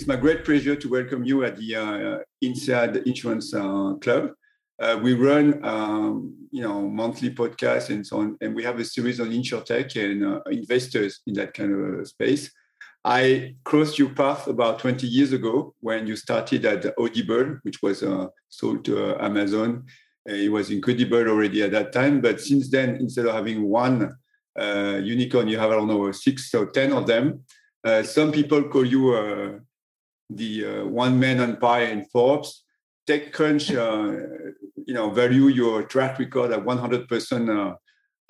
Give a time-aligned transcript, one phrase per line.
[0.00, 4.30] it's my great pleasure to welcome you at the uh, INSEAD Insurance uh, Club.
[4.80, 8.84] Uh, we run, um, you know, monthly podcasts and so on, and we have a
[8.84, 12.50] series on insurtech and uh, investors in that kind of space.
[13.04, 18.02] I crossed your path about 20 years ago when you started at Audible, which was
[18.02, 19.84] uh, sold to uh, Amazon.
[20.26, 24.16] Uh, it was incredible already at that time, but since then, instead of having one
[24.58, 27.44] uh, unicorn, you have I don't know six or ten of them.
[27.84, 29.58] Uh, some people call you uh,
[30.30, 32.64] the uh, one-man empire in Forbes.
[33.08, 34.52] TechCrunch, uh,
[34.86, 37.74] you know, value your track record at 100% uh,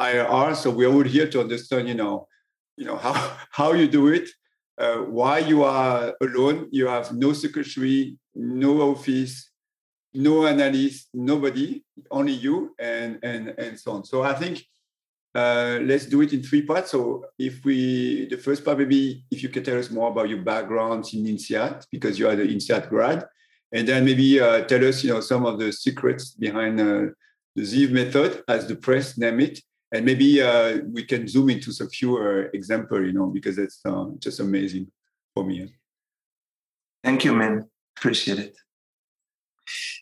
[0.01, 0.57] IRR.
[0.57, 2.27] So we're all here to understand, you know,
[2.77, 4.29] you know how how you do it
[4.81, 6.69] uh, why you are alone.
[6.73, 9.51] You have no secretary, no office,
[10.15, 14.05] no analyst, nobody, only you, and and and so on.
[14.05, 14.65] So I think
[15.35, 16.91] uh, let's do it in three parts.
[16.91, 20.43] So if we, the first part maybe if you can tell us more about your
[20.43, 23.27] background in INSEAD because you are the INSEAD grad,
[23.73, 27.07] and then maybe uh, tell us you know some of the secrets behind uh,
[27.55, 29.61] the Zeev method, as the press name it,
[29.93, 33.81] and maybe uh, we can zoom into some few uh, example, you know, because it's
[33.85, 34.87] uh, just amazing
[35.35, 35.73] for me.
[37.03, 37.69] Thank you, man.
[37.97, 38.57] Appreciate it.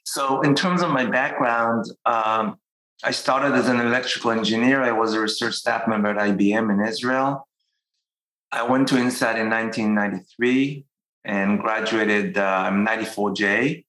[0.05, 2.59] So, in terms of my background, um,
[3.05, 4.83] I started as an electrical engineer.
[4.83, 7.47] I was a research staff member at IBM in Israel.
[8.51, 10.85] I went to INSEAD in 1993
[11.25, 13.85] and graduated um, 94J.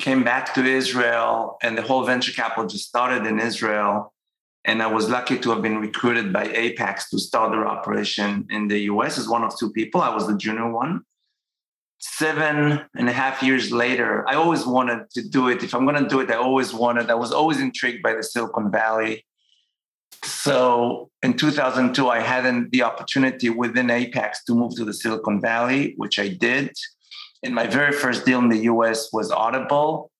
[0.00, 4.12] Came back to Israel, and the whole venture capital just started in Israel
[4.68, 8.68] and I was lucky to have been recruited by Apax to start their operation in
[8.68, 10.02] the US as one of two people.
[10.02, 11.02] I was the junior one.
[12.00, 15.64] Seven and a half years later, I always wanted to do it.
[15.64, 18.22] If I'm going to do it, I always wanted, I was always intrigued by the
[18.22, 19.24] Silicon Valley.
[20.22, 25.94] So in 2002, I had the opportunity within Apax to move to the Silicon Valley,
[25.96, 26.72] which I did.
[27.42, 30.10] And my very first deal in the US was Audible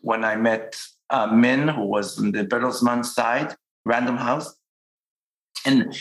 [0.00, 0.76] when I met
[1.10, 3.54] uh, Min, who was on the Bertelsmann side.
[3.84, 4.54] Random House.
[5.64, 5.96] And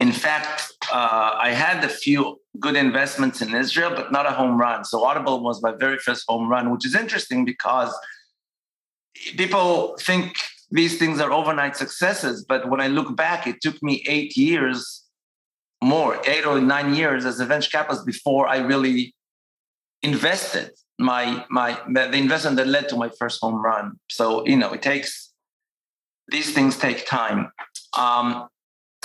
[0.00, 4.58] in fact, uh, I had a few good investments in Israel, but not a home
[4.58, 4.84] run.
[4.84, 7.92] So Audible was my very first home run, which is interesting because
[9.36, 10.36] people think
[10.70, 12.44] these things are overnight successes.
[12.48, 15.04] But when I look back, it took me eight years
[15.82, 19.14] more, eight or nine years as a venture capitalist before I really
[20.02, 23.98] invested my my the investment that led to my first home run.
[24.08, 25.32] So you know, it takes
[26.28, 27.50] these things take time.
[27.98, 28.48] Um,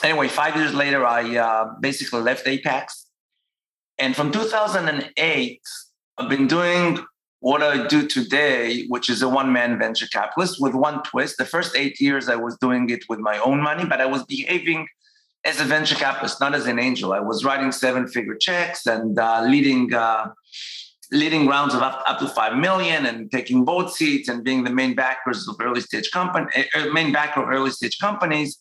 [0.04, 3.06] anyway, five years later, I uh, basically left Apax.
[4.00, 5.62] And from 2008,
[6.18, 7.00] I've been doing
[7.42, 11.38] what I do today, which is a one man venture capitalist with one twist.
[11.38, 14.24] The first eight years, I was doing it with my own money, but I was
[14.26, 14.88] behaving
[15.46, 17.14] as a venture capitalist, not as an angel.
[17.14, 19.94] I was writing seven figure checks and uh, leading.
[19.94, 20.32] Uh,
[21.12, 24.70] leading rounds of up, up to 5 million and taking board seats and being the
[24.70, 28.60] main backers of early stage company, eh, eh, main backer of early stage companies.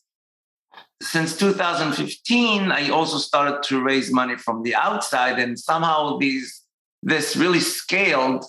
[1.01, 6.65] Since 2015, I also started to raise money from the outside, and somehow these
[7.03, 8.45] this really scaled.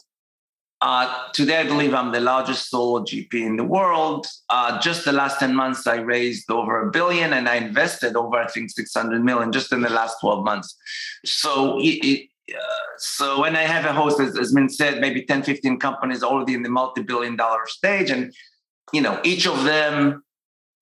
[0.81, 4.25] Uh, today, I believe I'm the largest solo GP in the world.
[4.49, 8.37] Uh, just the last 10 months, I raised over a billion and I invested over,
[8.37, 10.77] I think, 600 million just in the last 12 months.
[11.25, 12.29] So it, it,
[12.97, 16.53] so when I have a host, as, has been said, maybe 10, 15 companies already
[16.53, 18.09] in the multi-billion dollar stage.
[18.09, 18.33] And,
[18.93, 20.23] you know, each of them,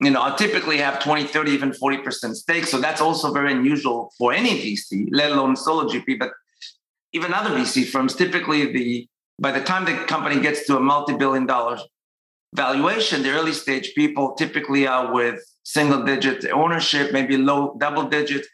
[0.02, 2.66] you know, I typically have 20, 30, even 40% stake.
[2.66, 6.20] So that's also very unusual for any VC, let alone solo GP.
[6.20, 6.32] But
[7.14, 9.08] even other VC firms, typically the
[9.40, 11.80] by the time the company gets to a multi-billion dollar
[12.56, 18.46] valuation, the early stage people typically are with single digit ownership, maybe low double digit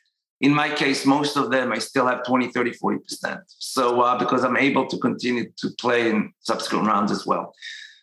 [0.44, 3.42] in my case, most of them I still have 20, 30, 40%.
[3.48, 7.54] So uh, because I'm able to continue to play in subsequent rounds as well.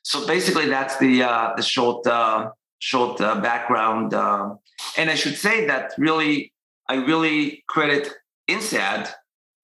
[0.05, 2.51] So basically, that's the uh, the short uh,
[2.81, 4.13] short background.
[4.13, 4.57] Uh,
[4.99, 6.53] and I should say that really,
[6.89, 8.11] I really credit
[8.49, 9.09] INSEAD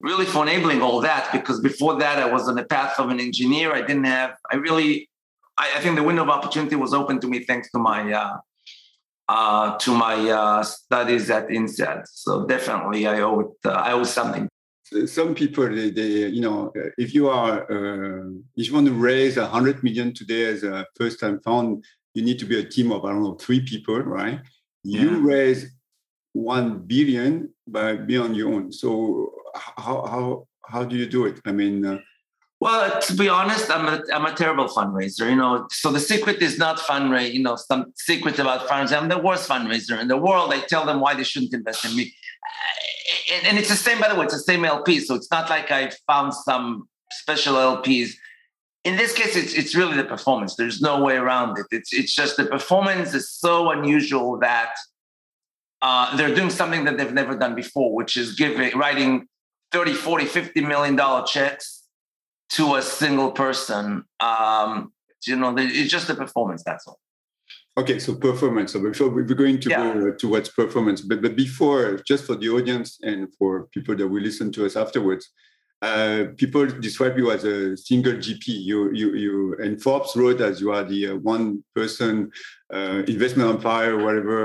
[0.00, 3.20] really for enabling all that because before that I was on the path of an
[3.20, 3.74] engineer.
[3.74, 4.36] I didn't have.
[4.52, 5.08] I really.
[5.58, 8.36] I, I think the window of opportunity was open to me thanks to my uh,
[9.28, 12.04] uh, to my uh, studies at INSEAD.
[12.06, 14.48] So definitely, I owe it, uh, I owe something.
[15.06, 19.36] Some people, they, they, you know, if you are, uh, if you want to raise
[19.36, 21.84] a hundred million today as a first-time fund,
[22.16, 24.40] you need to be a team of I don't know three people, right?
[24.82, 25.02] Yeah.
[25.02, 25.66] You raise
[26.32, 28.72] one billion by being on your own.
[28.72, 31.40] So how how how do you do it?
[31.44, 31.98] I mean, uh,
[32.58, 35.28] well, to be honest, I'm a, I'm a terrible fundraiser.
[35.28, 37.34] You know, so the secret is not fundraise.
[37.34, 38.96] You know, some secret about fundraising.
[39.02, 40.54] I'm the worst fundraiser in the world.
[40.54, 42.14] I tell them why they shouldn't invest in me.
[43.34, 45.00] and, and it's the same, by the way, it's the same LP.
[45.00, 48.12] So it's not like I found some special LPs.
[48.86, 50.54] In this case, it's it's really the performance.
[50.54, 51.66] There's no way around it.
[51.72, 54.74] It's it's just the performance is so unusual that
[55.82, 59.26] uh, they're doing something that they've never done before, which is giving writing
[59.72, 61.82] 30, 40, 50 million dollar checks
[62.50, 64.04] to a single person.
[64.20, 64.92] Um,
[65.26, 66.62] you know, it's just the performance.
[66.64, 67.00] That's all.
[67.78, 68.72] Okay, so performance.
[68.72, 69.94] So before we're going to yeah.
[69.94, 74.22] go towards performance, but but before, just for the audience and for people that will
[74.22, 75.28] listen to us afterwards,
[75.86, 78.44] uh, people describe you as a single GP.
[78.70, 81.44] You you you and Forbes wrote as you are the uh, one
[81.74, 82.12] person
[82.76, 84.38] uh, investment empire, whatever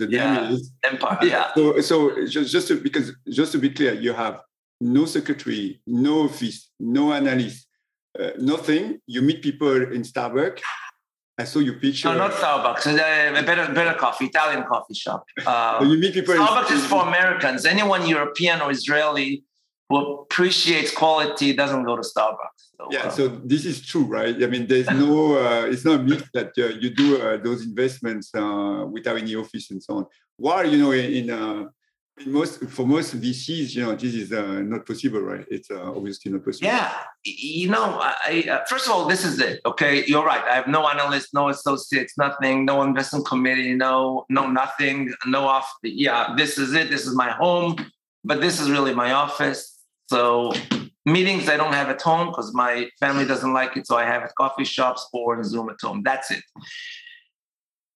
[0.00, 0.34] the yeah.
[0.34, 0.72] name is.
[0.92, 1.18] Empire.
[1.22, 1.46] Yeah.
[1.54, 1.96] So so
[2.26, 3.06] just just to, because
[3.40, 4.36] just to be clear, you have
[4.80, 7.66] no secretary, no office, no analyst,
[8.20, 8.84] uh, nothing.
[9.06, 10.60] You meet people in Starbucks
[11.36, 12.08] I saw your picture.
[12.08, 12.86] No, not Starbucks.
[12.86, 15.24] A better, better coffee, Italian coffee shop.
[15.44, 16.34] Uh, you meet people.
[16.34, 17.66] Starbucks is for Americans.
[17.66, 19.42] Anyone European or Israeli
[19.88, 22.62] who appreciates quality doesn't go to Starbucks.
[22.76, 24.34] So, yeah, uh, so this is true, right?
[24.42, 27.64] I mean, there's no, uh, it's not a myth that uh, you do uh, those
[27.64, 30.06] investments uh, without any office and so on.
[30.36, 31.68] While you know, in, in
[32.26, 35.44] most for most VCs, you know, this is uh, not possible, right?
[35.50, 36.68] It's uh, obviously not possible.
[36.68, 36.92] Yeah,
[37.24, 39.60] you know, I, uh, first of all, this is it.
[39.66, 40.42] Okay, you're right.
[40.44, 45.70] I have no analyst, no associates, nothing, no investment committee, no, no nothing, no off.
[45.82, 46.88] Yeah, this is it.
[46.88, 47.76] This is my home,
[48.22, 49.73] but this is really my office.
[50.08, 50.52] So
[51.06, 54.22] meetings I don't have at home because my family doesn't like it, so I have
[54.22, 56.02] at coffee shops or in Zoom at home.
[56.04, 56.42] That's it.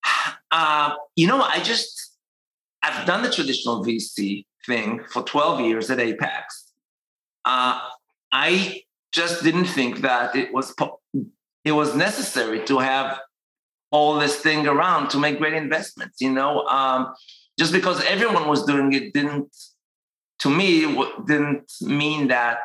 [0.50, 2.16] Uh, you know, I just
[2.82, 6.44] I've done the traditional VC thing for 12 years at Apax.
[7.44, 7.78] Uh,
[8.32, 8.82] I
[9.12, 10.74] just didn't think that it was
[11.64, 13.20] it was necessary to have
[13.90, 16.20] all this thing around to make great investments.
[16.20, 17.14] You know, um,
[17.58, 19.54] just because everyone was doing it didn't,
[20.40, 22.60] to me, it didn't mean that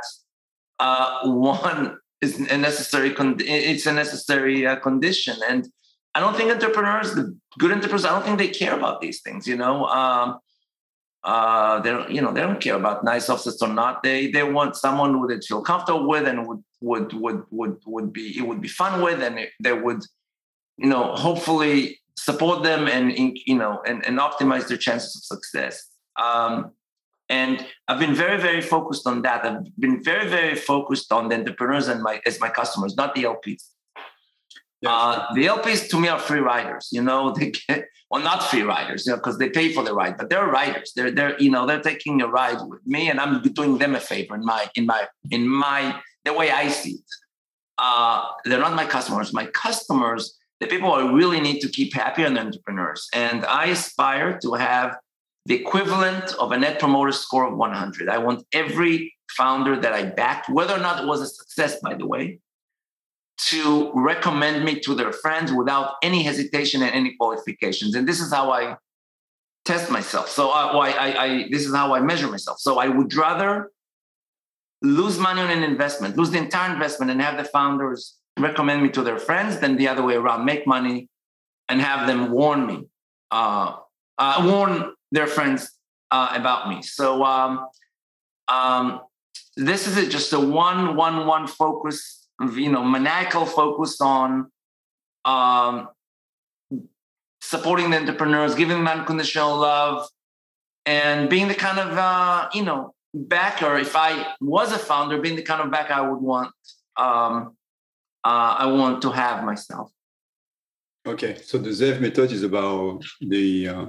[0.79, 3.11] uh, one is a necessary.
[3.11, 5.67] Con- it's a necessary uh, condition, and
[6.15, 9.47] I don't think entrepreneurs, the good entrepreneurs, I don't think they care about these things.
[9.47, 10.39] You know, um,
[11.23, 14.03] uh, they don't, you know, they don't care about nice offices or not.
[14.03, 18.13] They they want someone who they feel comfortable with and would would would would would
[18.13, 20.03] be it would be fun with, and they would,
[20.77, 25.87] you know, hopefully support them and you know and, and optimize their chances of success.
[26.21, 26.71] Um,
[27.29, 29.45] and I've been very very focused on that.
[29.45, 33.23] I've been very very focused on the entrepreneurs and my as my customers, not the
[33.23, 33.63] LPs.
[34.85, 36.89] Uh, the LPs to me are free riders.
[36.91, 39.93] You know, they get well, not free riders, you know, because they pay for the
[39.93, 40.91] ride, but they're riders.
[40.95, 43.99] They're they're you know they're taking a ride with me, and I'm doing them a
[43.99, 47.11] favor in my in my in my the way I see it.
[47.77, 49.33] Uh, they're not my customers.
[49.33, 54.37] My customers, the people I really need to keep happy, are entrepreneurs, and I aspire
[54.43, 54.97] to have
[55.45, 58.09] the equivalent of a net promoter score of 100.
[58.09, 61.95] I want every founder that I backed, whether or not it was a success, by
[61.95, 62.39] the way,
[63.49, 67.95] to recommend me to their friends without any hesitation and any qualifications.
[67.95, 68.77] And this is how I
[69.65, 70.29] test myself.
[70.29, 72.59] So uh, I, I, I, this is how I measure myself.
[72.59, 73.71] So I would rather
[74.81, 78.89] lose money on an investment, lose the entire investment, and have the founders recommend me
[78.89, 81.07] to their friends than the other way around, make money
[81.69, 82.83] and have them warn me,
[83.31, 83.77] uh,
[84.17, 85.71] uh, warn their friends
[86.11, 86.81] uh, about me.
[86.81, 87.67] So um,
[88.49, 89.01] um,
[89.55, 92.23] this is it, just a one, one, one focus
[92.55, 94.51] you know maniacal focus on
[95.25, 95.89] um,
[97.41, 100.07] supporting the entrepreneurs, giving them unconditional love,
[100.85, 103.77] and being the kind of uh, you know backer.
[103.77, 106.51] If I was a founder, being the kind of backer I would want,
[106.97, 107.55] um,
[108.23, 109.91] uh, I want to have myself.
[111.05, 113.85] Okay, so the Zeev method is about the uh,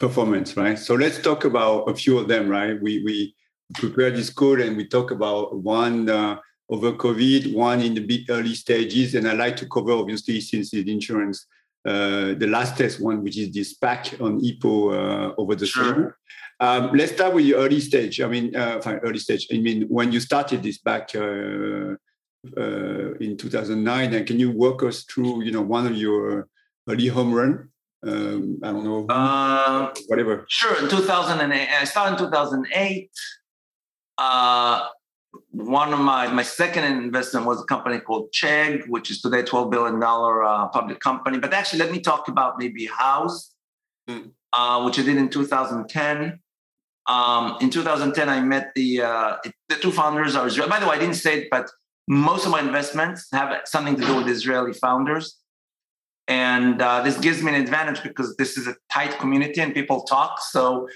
[0.00, 0.78] performance, right?
[0.78, 2.80] So let's talk about a few of them, right?
[2.80, 3.36] We we
[3.74, 6.38] prepare this call and we talk about one uh,
[6.68, 10.72] over COVID, one in the big early stages, and I like to cover obviously since
[10.72, 11.46] it's insurance,
[11.86, 15.84] uh, the last test one, which is this SPAC on EPO uh, over the sure.
[15.84, 16.18] summer.
[16.58, 18.20] Um, let's start with the early stage.
[18.20, 19.46] I mean, uh, early stage.
[19.52, 21.94] I mean, when you started this back uh,
[22.56, 26.48] uh, in 2009, and can you walk us through, you know, one of your
[26.88, 27.70] early home run?
[28.06, 30.46] Um, I don't know, uh, whatever.
[30.48, 30.82] Sure.
[30.82, 33.10] In 2008, I started in 2008.
[34.16, 34.88] Uh,
[35.50, 39.70] one of my my second investment was a company called Chegg, which is today twelve
[39.70, 41.38] billion dollar uh, public company.
[41.38, 43.50] But actually, let me talk about maybe Houzz,
[44.08, 44.30] mm.
[44.52, 46.40] uh, which I did in 2010.
[47.06, 49.36] Um, in 2010, I met the uh,
[49.68, 50.70] the two founders are Israeli.
[50.70, 51.70] By the way, I didn't say it, but
[52.08, 55.39] most of my investments have something to do with Israeli founders.
[56.30, 60.02] And uh, this gives me an advantage because this is a tight community and people
[60.02, 60.40] talk.
[60.40, 60.88] So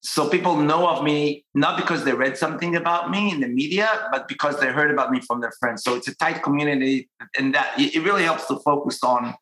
[0.00, 4.08] so people know of me not because they read something about me in the media,
[4.12, 5.82] but because they heard about me from their friends.
[5.82, 9.34] So it's a tight community, and that it really helps to focus on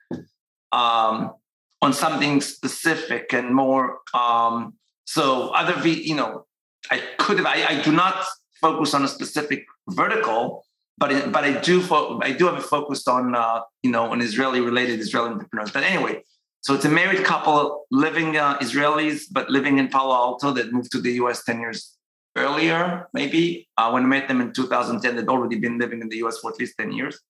[0.72, 1.34] um,
[1.82, 3.98] on something specific and more.
[4.14, 4.74] Um,
[5.04, 6.46] so other, you know,
[6.90, 7.46] I could have.
[7.46, 8.24] I, I do not
[8.58, 10.63] focus on a specific vertical,
[10.98, 14.10] but it, but I do fo- I do have it focused on uh, you know
[14.12, 15.70] on Israeli related Israeli entrepreneurs.
[15.70, 16.22] But anyway,
[16.60, 20.90] so it's a married couple living uh, Israelis, but living in Palo Alto that moved
[20.92, 21.96] to the US 10 years
[22.36, 23.68] earlier, maybe.
[23.76, 26.50] Uh, when I met them in 2010, they'd already been living in the US for
[26.50, 27.20] at least 10 years.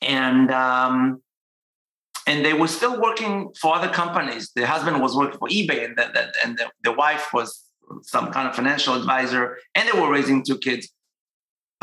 [0.00, 1.22] And um,
[2.26, 4.50] and they were still working for other companies.
[4.54, 7.64] The husband was working for eBay, and the, the and the, the wife was
[8.02, 10.88] some kind of financial advisor, and they were raising two kids.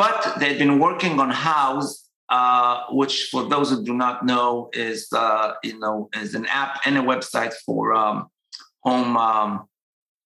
[0.02, 5.08] But they've been working on Houzz, uh, which for those who do not know is
[5.14, 8.28] uh, you know is an app and a website for um,
[8.84, 9.68] home um,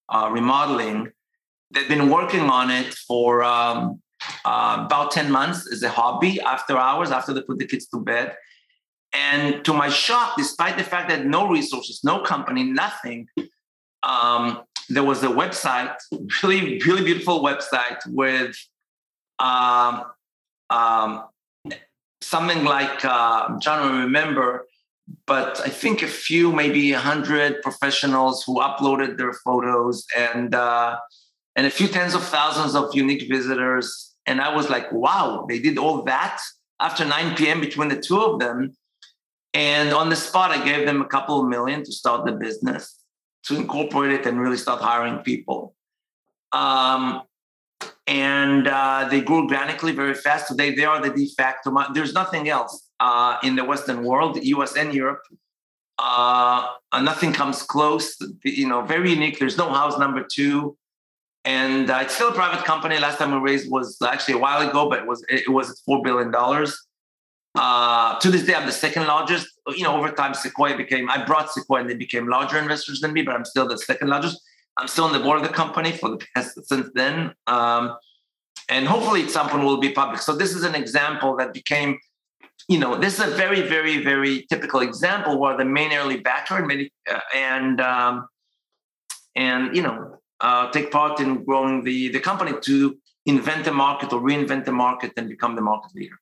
[0.08, 1.12] uh, remodeling.
[1.72, 4.01] They've been working on it for um,
[4.46, 8.00] uh, about 10 months as a hobby after hours, after they put the kids to
[8.00, 8.34] bed.
[9.12, 13.27] And to my shock, despite the fact that no resources, no company, nothing,
[14.03, 15.96] um, there was a website,
[16.44, 18.55] really, really beautiful website with
[19.39, 20.03] um,
[20.69, 21.25] um,
[22.21, 24.67] something like uh, I'm trying to remember,
[25.27, 30.97] but I think a few, maybe a hundred professionals who uploaded their photos and uh,
[31.55, 34.13] and a few tens of thousands of unique visitors.
[34.25, 36.41] And I was like, wow, they did all that
[36.79, 37.61] after 9 p.m.
[37.61, 38.75] between the two of them.
[39.53, 42.99] And on the spot, I gave them a couple of million to start the business,
[43.45, 45.75] to incorporate it and really start hiring people.
[46.51, 47.21] Um,
[48.07, 50.47] and uh, they grew organically very fast.
[50.47, 51.75] Today, they are the de facto.
[51.93, 54.75] There's nothing else uh, in the Western world, U.S.
[54.75, 55.21] and Europe.
[55.97, 56.67] Uh,
[57.01, 58.15] nothing comes close.
[58.43, 59.39] You know, very unique.
[59.39, 60.77] There's no Houzz number two,
[61.45, 63.00] and uh, it's still a private company.
[63.00, 66.03] Last time we raised was actually a while ago, but it was it was four
[66.03, 66.79] billion dollars.
[67.55, 69.47] Uh, to this day, I'm the second largest.
[69.69, 71.09] You know, over time, Sequoia became.
[71.09, 74.09] I brought Sequoia, and they became larger investors than me, but I'm still the second
[74.09, 74.41] largest
[74.77, 77.34] I'm still on the board of the company for the past since then.
[77.48, 77.98] Um,
[78.70, 80.22] and hopefully at some point will be public.
[80.22, 82.00] So this is an example that became,
[82.67, 86.58] you know, this is a very, very, very typical example where the main early backer
[86.58, 88.27] and many, uh, and um,
[89.36, 94.13] and you know uh, take part in growing the the company to invent the market
[94.13, 96.15] or reinvent the market and become the market leader.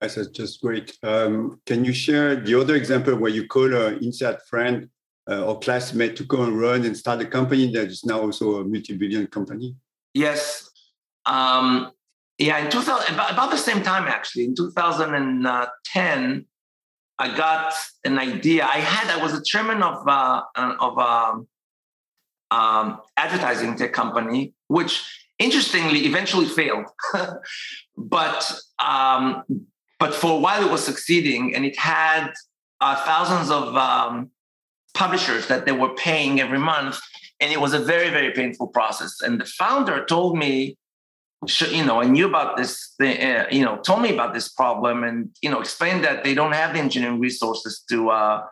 [0.00, 0.98] That's just great.
[1.02, 4.88] Um, can you share the other example where you call an INSEAD friend
[5.30, 8.56] uh, or classmate to go and run and start a company that is now also
[8.60, 9.74] a multi-billion company?
[10.14, 10.70] Yes.
[11.26, 11.92] Um,
[12.38, 16.46] yeah, in 2000, about, about the same time actually, in 2010,
[17.18, 17.74] I got
[18.04, 18.64] an idea.
[18.64, 21.46] I had, I was a chairman of uh, uh of um,
[22.50, 25.04] um, advertising tech company, which
[25.38, 26.86] interestingly eventually failed.
[27.96, 29.44] but um,
[30.00, 32.32] but for a while it was succeeding, and it had
[32.80, 34.30] uh, thousands of um,
[34.94, 36.98] publishers that they were paying every month.
[37.40, 39.20] And it was a very, very painful process.
[39.20, 40.76] And the founder told me,
[41.70, 45.30] you know, I knew about this, uh, you know, told me about this problem and,
[45.42, 48.44] you know, explained that they don't have the engineering resources to, uh,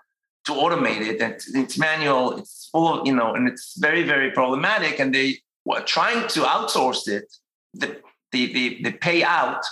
[0.47, 1.21] to automate it.
[1.21, 4.99] And it's manual, it's full of, you know, and it's very, very problematic.
[4.99, 7.33] And they were trying to outsource it,
[7.75, 8.01] the,
[8.33, 9.63] the, the, the pay out,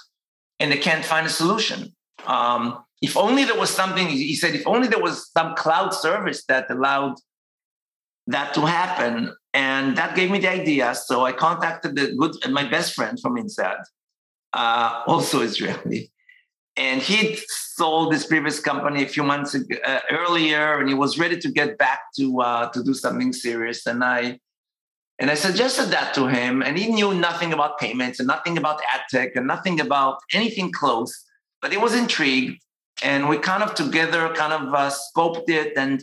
[0.61, 1.95] and they can't find a solution.
[2.27, 6.45] Um, if only there was something, he said, if only there was some cloud service
[6.47, 7.15] that allowed
[8.27, 9.35] that to happen.
[9.55, 10.95] And that gave me the idea.
[10.95, 13.83] So I contacted the good, my best friend from INSEAD,
[14.53, 16.11] uh, also Israeli.
[16.77, 21.19] And he'd sold his previous company a few months ago, uh, earlier, and he was
[21.19, 23.85] ready to get back to uh, to do something serious.
[23.85, 24.39] And I
[25.19, 28.81] and I suggested that to him, and he knew nothing about payments and nothing about
[28.95, 31.13] ad tech and nothing about anything close,
[31.61, 32.63] but he was intrigued
[33.03, 36.03] and we kind of together kind of uh, scoped it and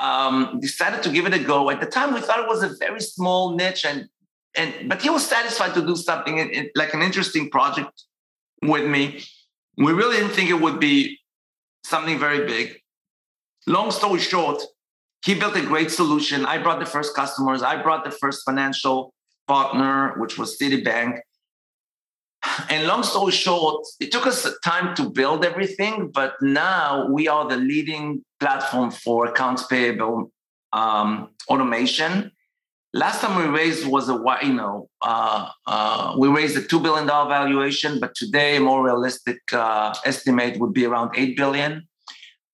[0.00, 1.70] um, decided to give it a go.
[1.70, 4.08] At the time, we thought it was a very small niche, and
[4.56, 8.04] and but he was satisfied to do something in, in, like an interesting project
[8.62, 9.22] with me.
[9.78, 11.18] We really didn't think it would be
[11.84, 12.78] something very big.
[13.66, 14.62] Long story short,
[15.24, 16.46] he built a great solution.
[16.46, 17.62] I brought the first customers.
[17.62, 19.12] I brought the first financial
[19.48, 21.20] partner, which was Citibank.
[22.70, 27.48] And long story short, it took us time to build everything, but now we are
[27.48, 30.30] the leading platform for accounts payable
[30.72, 32.32] um, automation.
[32.92, 37.06] Last time we raised was a you know uh, uh, we raised a two billion
[37.06, 41.72] dollar valuation, but today a more realistic uh, estimate would be around eight billion.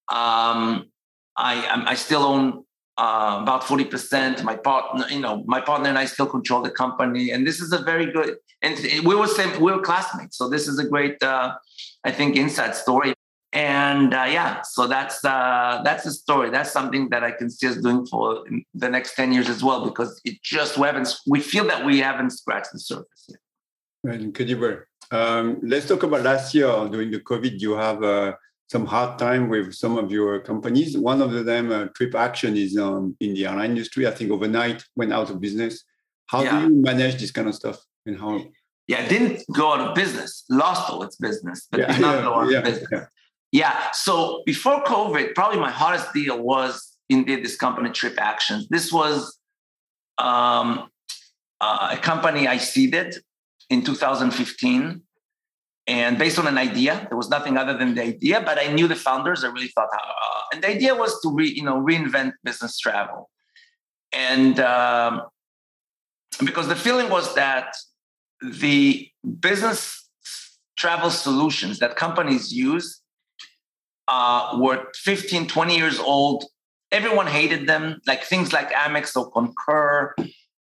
[0.08, 0.90] Um,
[1.36, 2.64] I I still own
[2.98, 4.42] uh, about 40%.
[4.42, 7.30] My partner, you know, my partner and I still control the company.
[7.30, 10.36] And this is a very good, and we were same, we were classmates.
[10.36, 11.54] So this is a great, uh,
[12.04, 13.14] I think, INSEAD story.
[13.54, 16.48] And uh, yeah, so that's uh, that's the story.
[16.48, 19.84] That's something that I can see us doing for the next 10 years as well,
[19.84, 23.38] because it just, we haven't, we feel that we haven't scratched the surface yet.
[24.04, 24.78] Right, incredible.
[25.10, 27.60] Um, let's talk about last year during the COVID.
[27.60, 28.32] You have uh,
[28.72, 30.96] some hard time with some of your companies.
[30.96, 34.06] One of them, uh, TripAction, is um, in the airline industry.
[34.06, 35.84] I think overnight went out of business.
[36.26, 36.52] How yeah.
[36.52, 38.42] do you manage this kind of stuff and how?
[38.88, 42.22] Yeah, didn't go out of business, lost all its business, but yeah, did not yeah,
[42.22, 43.06] go out yeah, of business.
[43.52, 43.90] Yeah.
[43.92, 48.68] So before COVID, probably my hardest deal was indeed this company, TripActions.
[48.70, 49.38] This was
[50.16, 50.88] um,
[51.60, 53.18] uh, a company I seeded
[53.68, 55.02] in 2015
[55.86, 58.86] and based on an idea there was nothing other than the idea but i knew
[58.86, 62.34] the founders i really thought uh, and the idea was to re, you know reinvent
[62.44, 63.30] business travel.
[64.12, 65.22] And um,
[66.44, 67.74] because the feeling was that
[68.42, 69.08] the
[69.40, 70.08] business
[70.76, 73.00] travel solutions that companies use
[74.08, 76.44] uh, were 15 20 years old.
[76.90, 80.14] Everyone hated them like things like amex or concur.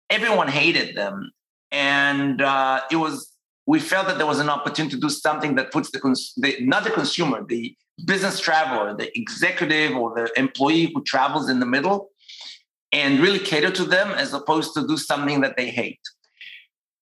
[0.10, 1.32] Everyone hated them.
[1.72, 3.33] And uh, it was
[3.66, 6.58] we felt that there was an opportunity to do something that puts the, cons- the,
[6.62, 11.66] not the consumer, the business traveler, the executive or the employee who travels in the
[11.66, 12.10] middle,
[12.92, 16.02] and really cater to them as opposed to do something that they hate.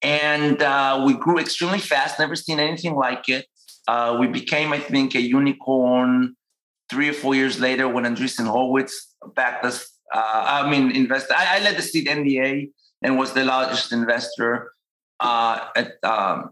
[0.01, 3.46] And uh, we grew extremely fast, never seen anything like it.
[3.88, 6.36] Uh, we became, I think, a unicorn
[6.89, 9.88] three or four years later when Andreessen Horowitz backed us.
[10.13, 11.32] Uh, I mean, invest.
[11.32, 12.70] I, I led the seed NDA
[13.01, 14.72] and was the largest investor
[15.22, 16.51] uh, at um,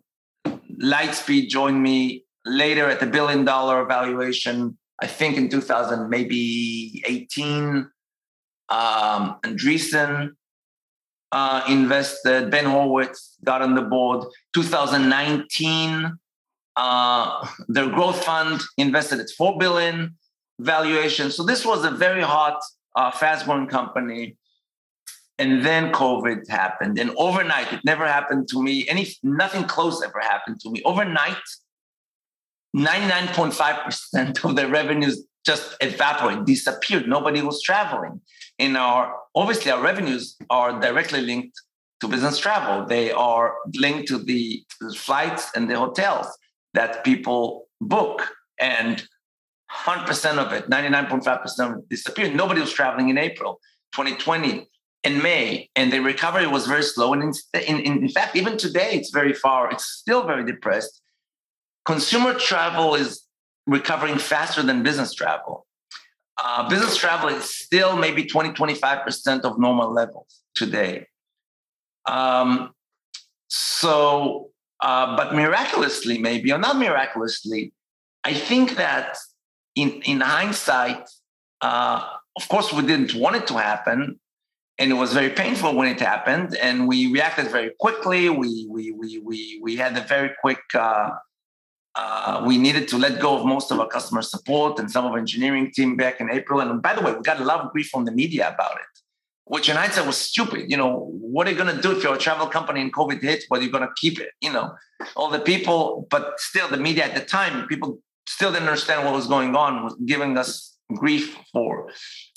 [0.82, 4.78] Lightspeed joined me later at the billion dollar valuation.
[5.02, 7.90] I think in 2000, maybe 18.
[8.70, 10.32] Um, Andreessen
[11.32, 12.52] uh, invested.
[12.52, 14.26] Ben Horowitz got on the board.
[14.54, 16.18] 2019,
[16.76, 20.16] uh, their growth fund invested at four billion
[20.60, 21.32] valuation.
[21.32, 22.60] So this was a very hot,
[22.96, 24.38] uh, fast-growing company
[25.40, 27.00] and then covid happened.
[27.00, 28.88] And overnight it never happened to me.
[28.88, 30.84] Any nothing close ever happened to me.
[30.84, 31.38] Overnight
[32.76, 37.08] 99.5% of the revenues just evaporated disappeared.
[37.08, 38.22] Nobody was traveling.
[38.60, 41.56] In our obviously our revenues are directly linked
[42.02, 42.86] to business travel.
[42.86, 44.64] They are linked to the
[44.96, 46.28] flights and the hotels
[46.74, 48.28] that people book.
[48.60, 49.02] And
[49.72, 52.36] 100% of it 99.5% of it disappeared.
[52.36, 53.62] Nobody was traveling in april
[53.94, 54.68] 2020
[55.04, 57.14] in May, and the recovery was very slow.
[57.14, 59.72] And in, in, in fact, even today, it's very far.
[59.72, 61.02] It's still very depressed.
[61.86, 63.24] Consumer travel is
[63.66, 65.66] recovering faster than business travel.
[66.42, 71.06] Uh, business travel is still maybe 20, 25% of normal levels today.
[72.06, 72.72] Um,
[73.48, 74.50] so,
[74.82, 77.74] uh, but miraculously, maybe, or not miraculously,
[78.24, 79.18] I think that
[79.76, 81.10] in, in hindsight,
[81.62, 84.20] uh, of course, we didn't want it to happen,
[84.80, 88.30] and it was very painful when it happened and we reacted very quickly.
[88.30, 91.10] We we we we, we had a very quick uh,
[91.96, 95.12] uh, we needed to let go of most of our customer support and some of
[95.12, 96.62] our engineering team back in april.
[96.62, 98.94] And by the way we got a lot of grief from the media about it
[99.46, 100.70] which in hindsight was stupid.
[100.72, 103.22] You know what are you going to do if you're a travel company and covid
[103.22, 104.32] hits but you're going to keep it?
[104.40, 104.76] You know
[105.18, 109.14] all the people but still the media at the time people still didn't understand what
[109.14, 111.90] was going on was giving us grief for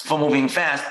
[0.03, 0.85] for moving fast.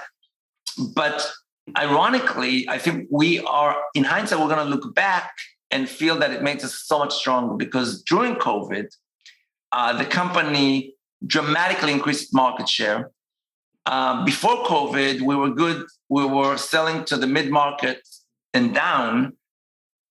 [0.96, 1.30] But
[1.78, 5.32] ironically, I think we are, in hindsight, we're going to look back
[5.70, 8.88] and feel that it makes us so much stronger because during COVID,
[9.72, 13.12] uh, the company dramatically increased market share.
[13.86, 15.86] Uh, before COVID, we were good.
[16.10, 18.08] We were selling to the mid market
[18.54, 19.34] and down.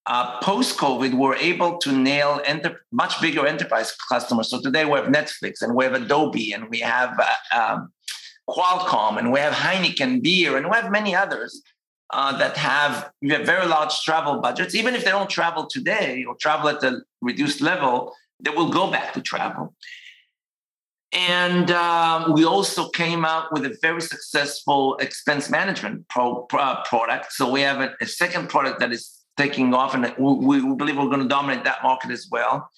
[0.06, 4.50] Uh, Post COVID, we're able to nail enter- much bigger enterprise customers.
[4.50, 7.92] So today we have Netflix and we have Adobe and we have uh, um,
[8.50, 11.62] Qualcomm, and we have Heineken beer, and we have many others
[12.12, 14.74] uh, that have, have very large travel budgets.
[14.74, 18.90] Even if they don't travel today or travel at a reduced level, they will go
[18.90, 19.74] back to travel.
[21.12, 27.32] And um, we also came out with a very successful expense management pro, uh, product.
[27.32, 30.96] So we have a, a, second product that is taking off, and we, we believe
[30.96, 32.70] we're going to dominate that market as well.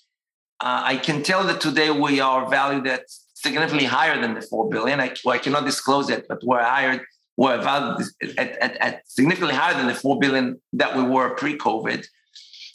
[0.61, 3.05] Uh, I can tell that today we are valued at
[3.43, 5.01] significantly higher than the 4 billion.
[5.01, 7.05] I, well, I cannot disclose it, but we're higher,
[7.37, 8.07] we're valued
[8.39, 12.07] at, at, at significantly higher than the 4 billion that we were pre-COVID.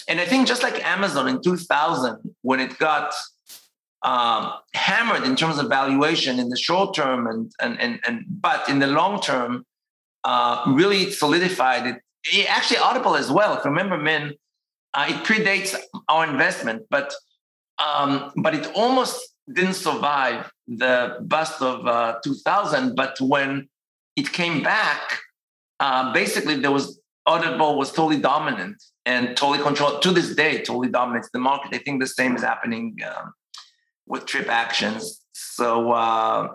[0.07, 3.13] And I think just like Amazon in 2000, when it got
[4.03, 8.69] um, hammered in terms of valuation in the short term, and and and, and but
[8.69, 9.65] in the long term,
[10.23, 12.01] uh, really solidified it.
[12.23, 12.49] it.
[12.49, 13.57] Actually, Audible as well.
[13.57, 14.33] If you remember, Min,
[14.93, 15.75] uh, it predates
[16.07, 17.13] our investment, but
[17.79, 19.19] um, but it almost
[19.51, 22.95] didn't survive the bust of uh, 2000.
[22.95, 23.69] But when
[24.15, 25.19] it came back,
[25.79, 30.87] uh, basically there was Audible was totally dominant and totally controlled to this day, totally
[30.87, 31.73] dominates the market.
[31.73, 33.33] I think the same is happening um,
[34.05, 35.03] with TripActions.
[35.33, 36.53] So uh,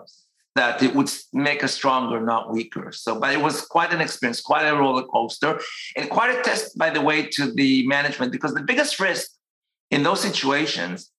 [0.55, 2.91] that it would make us stronger, not weaker.
[2.91, 5.59] So, but it was quite an experience, quite a roller coaster,
[5.95, 9.29] and quite a test, by the way, to the management because the biggest risk
[9.91, 11.11] in those situations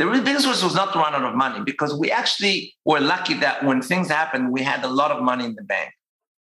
[0.00, 3.62] the risk was not to run out of money because we actually were lucky that
[3.62, 5.92] when things happened, we had a lot of money in the bank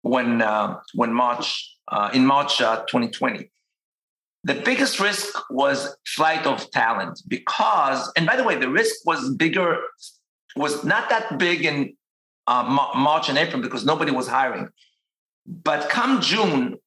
[0.01, 3.51] when uh, when March uh, in March uh, 2020.
[4.45, 9.35] The biggest risk was flight of talent because, and by the way, the risk was
[9.35, 9.77] bigger,
[10.55, 11.97] was not that big in
[12.47, 12.63] uh,
[12.95, 14.69] March and April because nobody was hiring.
[15.45, 16.77] But come June,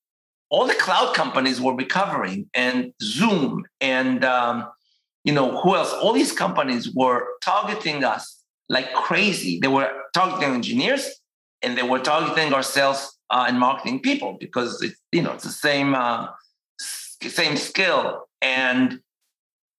[0.48, 4.68] all the cloud companies were recovering, and Zoom and um,
[5.24, 5.92] you know who else?
[5.92, 9.58] All these companies were targeting us like crazy.
[9.60, 11.08] They were targeting engineers,
[11.62, 15.44] and they were targeting our sales uh, and marketing people because it's you know it's
[15.44, 16.28] the same uh,
[16.78, 19.00] same skill and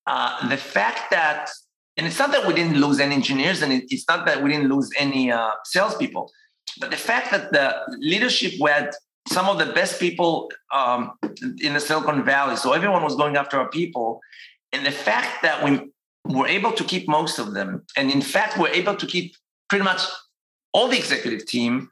[0.08, 1.49] uh, the fact that
[1.95, 4.69] and it's not that we didn't lose any engineers and it's not that we didn't
[4.69, 6.32] lose any uh, salespeople
[6.79, 8.91] but the fact that the leadership had
[9.27, 11.12] some of the best people um,
[11.62, 14.19] in the Silicon Valley so everyone was going after our people
[14.73, 15.71] and the fact that we
[16.25, 19.36] were able to keep most of them and in fact we're able to keep
[19.69, 20.01] pretty much
[20.73, 21.89] all the executive team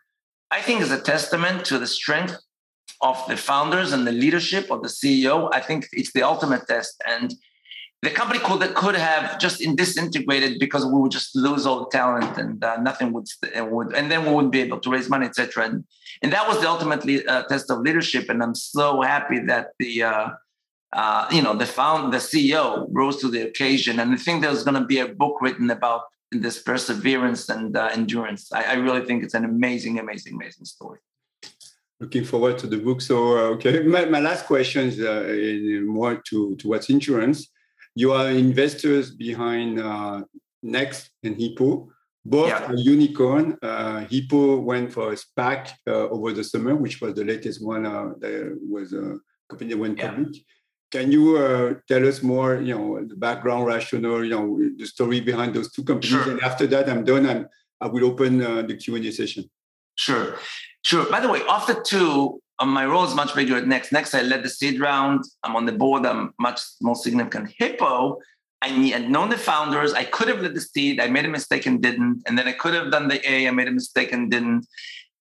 [0.52, 2.36] I think is a testament to the strength
[3.02, 5.50] of the founders and the leadership of the CEO.
[5.54, 7.02] I think it's the ultimate test.
[7.08, 7.34] And
[8.02, 12.38] the company could could have just disintegrated because we would just lose all the talent
[12.38, 15.66] and uh, nothing would, would and then we wouldn't be able to raise money, etc.
[15.66, 15.86] And
[16.22, 18.30] and that was the ultimate uh, test of leadership.
[18.30, 20.30] And I'm so happy that the uh,
[20.94, 24.00] uh, you know the found the CEO rose to the occasion.
[24.00, 27.90] And I think there's going to be a book written about this perseverance and uh,
[27.94, 28.52] endurance.
[28.54, 31.00] I, I, really think it's an amazing, amazing, amazing story.
[32.00, 33.02] Looking forward to the book.
[33.02, 37.50] So, uh, okay, my, my, last question is uh, more to, to what's insurance.
[37.96, 40.24] You are investors behind uh,
[40.64, 41.90] Next and Hippo,
[42.24, 42.72] both yeah.
[42.72, 43.58] a unicorn.
[43.62, 47.84] Uh, Hippo went for a SPAC uh, over the summer, which was the latest one
[47.84, 50.12] that was a company that went yeah.
[50.12, 50.36] public.
[50.92, 55.22] Can you uh, tell us more, you know, the background rationale, you know, the story
[55.22, 56.10] behind those two companies?
[56.10, 56.32] Sure.
[56.32, 57.48] And after that, I'm done and
[57.80, 59.50] I will open uh, the Q&A session.
[59.96, 60.36] Sure,
[60.84, 61.10] sure.
[61.10, 63.92] By the way, after two, um, my role is much bigger at Next.
[63.92, 65.24] Next, I led the seed round.
[65.44, 66.06] I'm on the board.
[66.06, 67.52] I'm much more significant.
[67.58, 68.20] Hippo,
[68.62, 69.94] I had known the founders.
[69.94, 71.00] I could have led the seed.
[71.00, 72.22] I made a mistake and didn't.
[72.28, 73.48] And then I could have done the A.
[73.48, 74.68] I made a mistake and didn't.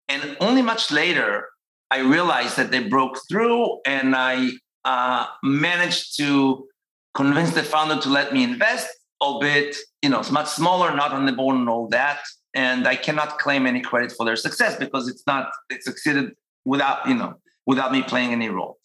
[0.09, 1.49] And only much later,
[1.91, 4.51] I realized that they broke through and I
[4.85, 6.67] uh, managed to
[7.15, 8.89] convince the founder to let me invest,
[9.21, 12.21] albeit you know it's much smaller, not on the board and all that.
[12.55, 16.33] And I cannot claim any credit for their success because it's not it succeeded
[16.65, 17.35] without you know
[17.67, 18.79] without me playing any role.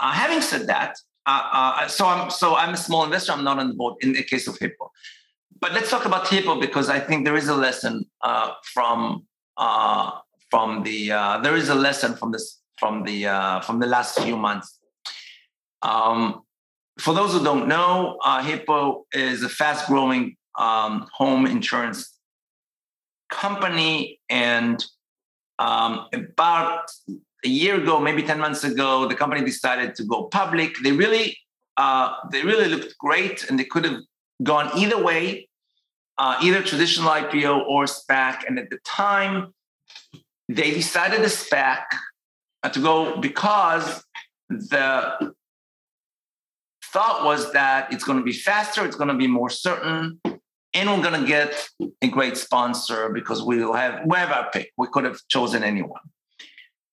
[0.00, 3.32] Uh, having said that, uh, uh, so I'm so I'm a small investor.
[3.32, 4.90] I'm not on the board in the case of Hippo.
[5.60, 9.26] But let's talk about Hippo because I think there is a lesson uh, from
[9.56, 10.12] uh,
[10.50, 11.08] from the
[11.42, 13.24] there is a lesson from this from the
[13.64, 14.78] from the last few months
[15.82, 16.42] um,
[16.98, 22.18] for those who don't know, uh, Hippo is a fast growing um, home insurance
[23.30, 24.20] company.
[24.28, 24.84] And
[25.58, 26.90] um, about
[27.44, 30.76] a year ago, maybe 10 months ago, the company decided to go public.
[30.82, 31.38] They really,
[31.76, 34.00] uh, they really looked great and they could have
[34.42, 35.48] gone either way,
[36.18, 38.46] uh, either traditional IPO or SPAC.
[38.46, 39.54] And at the time,
[40.48, 41.84] they decided the SPAC
[42.62, 44.04] uh, to go because
[44.48, 45.32] the
[46.92, 50.20] thought was that it's going to be faster, it's going to be more certain,
[50.74, 51.68] and we're going to get
[52.02, 54.72] a great sponsor because we will have we have pick.
[54.76, 56.00] We could have chosen anyone.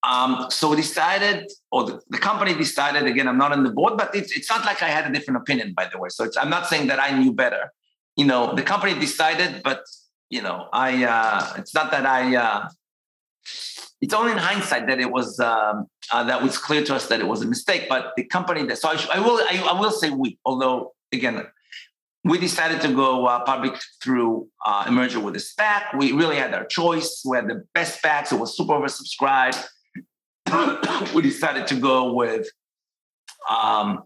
[0.04, 3.04] Um, so we decided, or the, the, company decided.
[3.04, 5.42] Again, I'm not on the board, but it's it's not like I had a different
[5.42, 6.10] opinion, by the way.
[6.10, 7.72] So I'm not saying that I knew better.
[8.16, 9.82] You know, the company decided, but
[10.30, 12.36] you know, I uh, it's not that I.
[12.36, 12.70] Uh,
[14.02, 17.20] it's only in hindsight that it was um, uh, that was clear to us that
[17.20, 17.88] it was a mistake.
[17.90, 21.46] But the company that so I, I will I, I, will say we, although again
[22.24, 25.98] we decided to go uh, public through uh, a merger with a SPAC.
[25.98, 27.24] We really had our choice.
[27.26, 28.32] We had the best SPACs.
[28.32, 29.66] It was super oversubscribed.
[31.14, 32.50] we decided to go with
[33.50, 34.04] um,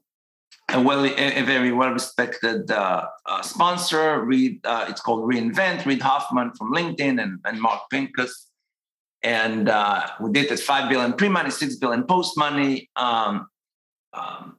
[0.70, 4.24] a well, a, very well-respected uh, uh, sponsor.
[4.24, 5.86] Reid, uh, it's called Reinvent.
[5.86, 8.48] Reid Hoffman from LinkedIn and, and Mark Pincus,
[9.24, 12.90] and uh, we did this five billion pre-money, six billion post-money.
[12.96, 13.48] Um,
[14.14, 14.58] um,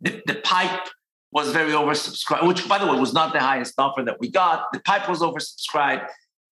[0.00, 0.88] the, the pipe
[1.32, 4.72] was very oversubscribed, which, by the way, was not the highest offer that we got.
[4.72, 6.08] The pipe was oversubscribed.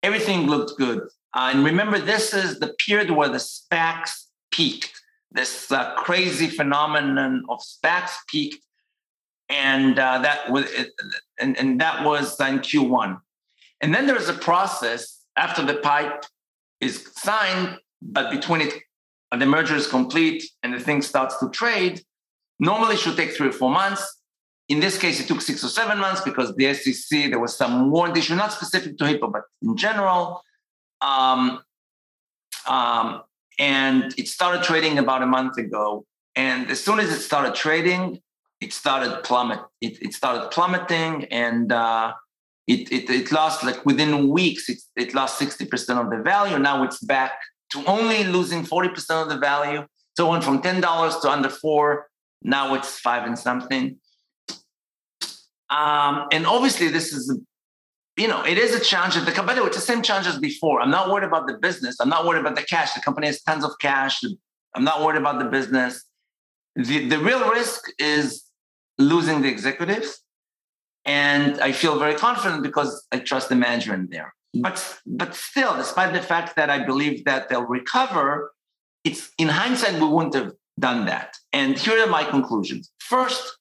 [0.03, 1.01] Everything looked good.
[1.33, 5.01] Uh, and remember, this is the period where the SPACs peaked.
[5.31, 8.63] This uh, crazy phenomenon of SPACs peaked,
[9.49, 10.65] and uh, that was
[11.39, 13.19] and, and that was in Q1.
[13.81, 16.23] And then there is a process after the pipe
[16.81, 18.73] is signed, but between it,
[19.31, 22.01] the merger is complete and the thing starts to trade.
[22.59, 24.21] Normally, it should take three or four months.
[24.69, 27.89] In this case, it took six or seven months because the SEC, there was some
[27.91, 30.41] warrant issue, not specific to Hippo, but in general.
[31.01, 31.61] Um,
[32.67, 33.21] um,
[33.59, 36.05] and it started trading about a month ago.
[36.35, 38.21] And as soon as it started trading,
[38.59, 39.59] it started plummet.
[39.81, 42.13] It, it started plummeting, and uh,
[42.67, 44.69] it, it, it lost like within weeks.
[44.69, 46.57] It, it lost sixty percent of the value.
[46.59, 47.33] Now it's back
[47.71, 49.85] to only losing forty percent of the value.
[50.15, 52.07] So it went from ten dollars to under four.
[52.43, 53.97] Now it's five and something.
[55.69, 57.37] Um, and obviously, this is,
[58.15, 59.15] you know, it is a challenge.
[59.15, 60.79] The by the way, it's the same challenge as before.
[60.81, 61.97] I'm not worried about the business.
[61.99, 62.93] I'm not worried about the cash.
[62.93, 64.23] The company has tons of cash.
[64.75, 66.05] I'm not worried about the business.
[66.75, 68.43] The, the real risk is
[68.97, 70.23] losing the executives.
[71.07, 74.33] And I feel very confident because I trust the management there.
[74.53, 78.51] But but still, despite the fact that I believe that they'll recover,
[79.03, 81.37] it's in hindsight, we wouldn't have done that.
[81.53, 82.91] And here are my conclusions.
[82.99, 83.57] First,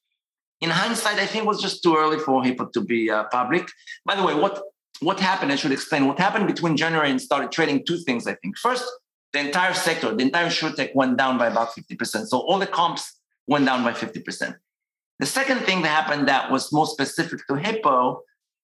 [0.61, 3.69] in hindsight, I think it was just too early for Hippo to be uh, public.
[4.05, 4.63] By the way, what
[5.01, 5.53] what happened?
[5.53, 7.85] I should explain what happened between January and started trading.
[7.87, 8.57] Two things, I think.
[8.59, 8.85] First,
[9.33, 12.27] the entire sector, the entire sure tech went down by about 50%.
[12.27, 14.57] So all the comps went down by 50%.
[15.19, 18.21] The second thing that happened that was more specific to Hippo,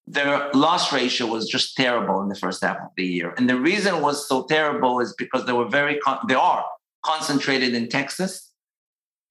[0.07, 3.35] their loss ratio was just terrible in the first half of the year.
[3.37, 6.65] And the reason was so terrible is because they were very, con- they are
[7.05, 8.53] concentrated in Texas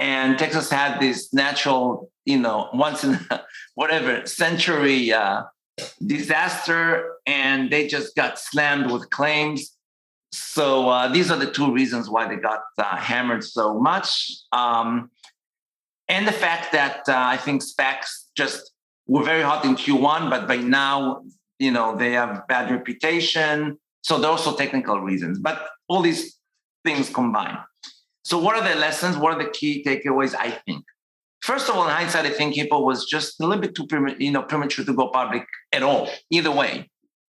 [0.01, 3.19] and Texas had this natural, you know, once in
[3.75, 5.43] whatever century uh,
[6.03, 9.77] disaster, and they just got slammed with claims.
[10.33, 15.11] So uh, these are the two reasons why they got uh, hammered so much, um,
[16.11, 18.73] and the fact that uh, I think SPACs just
[19.07, 21.23] were very hot in Q1, but by now,
[21.57, 23.77] you know, they have bad reputation.
[24.01, 26.37] So there are also technical reasons, but all these
[26.83, 27.59] things combined.
[28.25, 29.15] So, what are the lessons?
[29.15, 30.35] What are the key takeaways?
[30.35, 30.83] I think.
[31.41, 33.87] First of all, in hindsight, I think Hippo was just a little bit too
[34.19, 36.09] you know premature to go public at all.
[36.29, 36.89] Either way,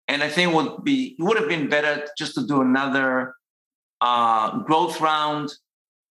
[0.07, 3.35] and I think would be it would have been better just to do another
[4.01, 5.51] uh, growth round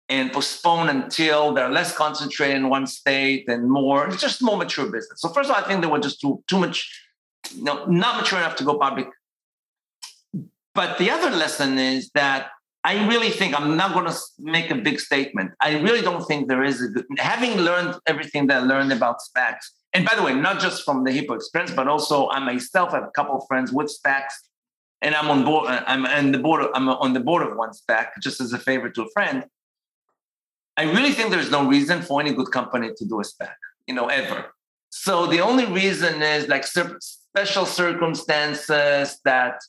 [0.09, 4.07] and postpone until they're less concentrated in one state and more.
[4.07, 5.21] It's just more mature business.
[5.21, 6.77] So first of all, I think they were just too too much,
[7.55, 9.09] you know, not mature enough to go public.
[10.75, 12.51] But the other lesson is that
[12.85, 15.51] I really think I'm not going to make a big statement.
[15.61, 19.16] I really don't think there is a good, having learned everything that I learned about
[19.29, 19.71] SPACs.
[19.92, 23.03] And by the way, not just from the Hippo experience, but also I myself have
[23.03, 24.35] a couple of friends with SPACs,
[25.03, 25.69] and I'm on board.
[25.69, 26.66] I'm on the board.
[26.75, 29.47] I'm on the board of one SPAC, just as a favor to a friend.
[30.77, 33.55] I really think there's no reason for any good company to do a SPAC,
[33.87, 34.47] you know, ever.
[34.91, 39.61] So the only reason is like special circumstances that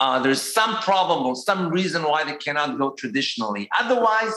[0.00, 3.68] uh, there's some problem or some reason why they cannot go traditionally.
[3.78, 4.32] Otherwise,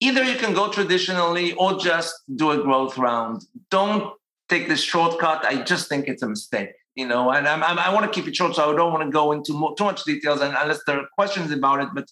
[0.00, 3.44] either you can go traditionally or just do a growth round.
[3.70, 4.12] Don't
[4.48, 5.44] take the shortcut.
[5.44, 6.70] I just think it's a mistake.
[6.94, 9.04] You know, and I'm, I'm, i want to keep it short, so I don't want
[9.04, 11.88] to go into more, too much details, unless there are questions about it.
[11.94, 12.10] But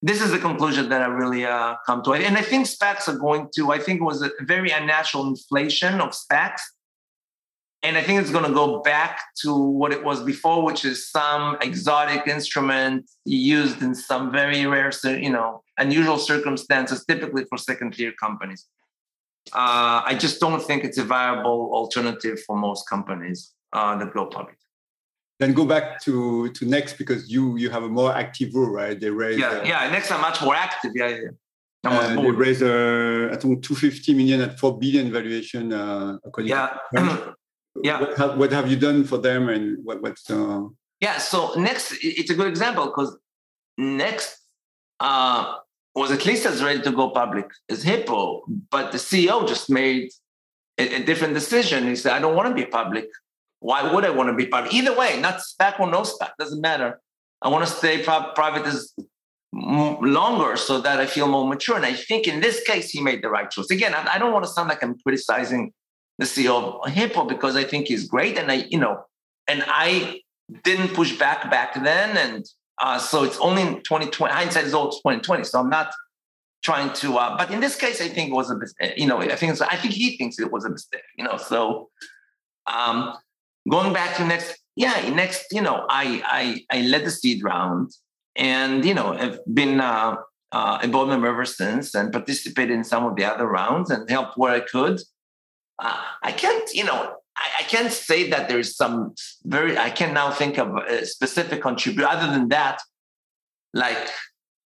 [0.00, 3.18] this is the conclusion that I really uh, come to, and I think SPACs are
[3.18, 3.72] going to.
[3.72, 6.60] I think it was a very unnatural inflation of SPACs
[7.82, 11.08] and I think it's going to go back to what it was before, which is
[11.10, 18.12] some exotic instrument used in some very rare, you know, unusual circumstances, typically for second-tier
[18.20, 18.66] companies.
[19.52, 24.26] Uh, I just don't think it's a viable alternative for most companies uh, that go
[24.26, 24.58] public.
[25.38, 28.98] Then go back to to Next because you you have a more active role, right?
[28.98, 30.92] They raise yeah uh, yeah Next are much more active.
[30.94, 31.30] Yeah yeah.
[31.84, 35.72] Uh, they raised uh, I think 250 million at 4 billion valuation.
[35.72, 36.76] Uh, according yeah.
[37.82, 40.62] yeah what have, what have, you done for them and what, what's uh...
[41.00, 43.16] yeah so next it's a good example because
[43.76, 44.40] next
[45.00, 45.54] uh,
[45.94, 50.10] was at least as ready to go public as hippo but the ceo just made
[50.78, 53.08] a, a different decision he said i don't want to be public
[53.60, 56.60] why would i want to be public either way not SPAC or no SPAC doesn't
[56.60, 57.00] matter
[57.42, 58.94] i want to stay private as
[59.52, 61.76] longer so that I feel more mature.
[61.76, 63.70] And I think in this case, he made the right choice.
[63.70, 65.72] Again, I, don't want to sound like I'm criticizing
[66.18, 68.36] the CEO of Hippo because I think he's great.
[68.36, 69.04] And I, you know,
[69.48, 70.20] and I
[70.64, 72.16] didn't push back back then.
[72.16, 72.44] And
[72.80, 75.44] uh, so it's only in 2020, hindsight is all 2020.
[75.44, 75.92] So I'm not
[76.62, 78.56] trying to, uh, but in this case, I think it was a.
[78.96, 81.88] You know, I think I think he thinks it was a mistake, you know, so
[82.66, 83.14] um,
[83.68, 86.22] going back to next, yeah, next, you know, I,
[86.70, 87.92] I, I led the seed round
[88.36, 90.16] and, you know, I've been uh,
[90.52, 94.08] uh, a board member ever since and participated in some of the other rounds and
[94.08, 95.00] helped where I could.
[95.78, 100.30] Uh, I can't, you know, I, can't say that there's some very, I can now
[100.30, 102.08] think of a specific contributor.
[102.08, 102.80] Other than that,
[103.72, 104.08] like,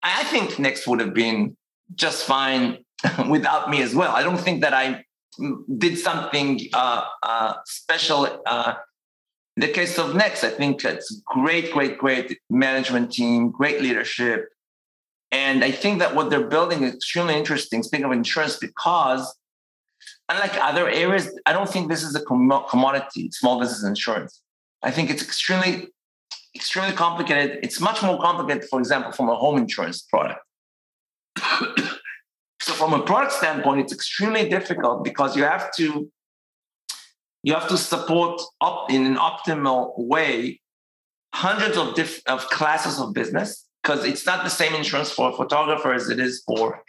[0.02, 1.56] I think next would have been
[1.94, 2.78] just fine
[3.28, 4.14] without me as well.
[4.14, 5.04] I don't think that I
[5.78, 8.42] did something uh, uh, special.
[8.46, 8.74] Uh,
[9.56, 14.48] in the case of Next, I think it's great, great, great management team, great leadership.
[15.30, 17.82] And I think that what they're building is extremely interesting.
[17.82, 19.34] Speaking of insurance, because
[20.28, 24.40] unlike other areas, I don't think this is a commodity, small business insurance.
[24.82, 25.88] I think it's extremely,
[26.54, 27.60] extremely complicated.
[27.62, 30.40] It's much more complicated, for example, from a home insurance product.
[32.62, 36.10] So from a product standpoint, it's extremely difficult because you have to
[37.42, 40.60] you have to support up in an optimal way
[41.34, 45.32] hundreds of diff- of classes of business because it's not the same insurance for a
[45.32, 46.82] photographer as it is for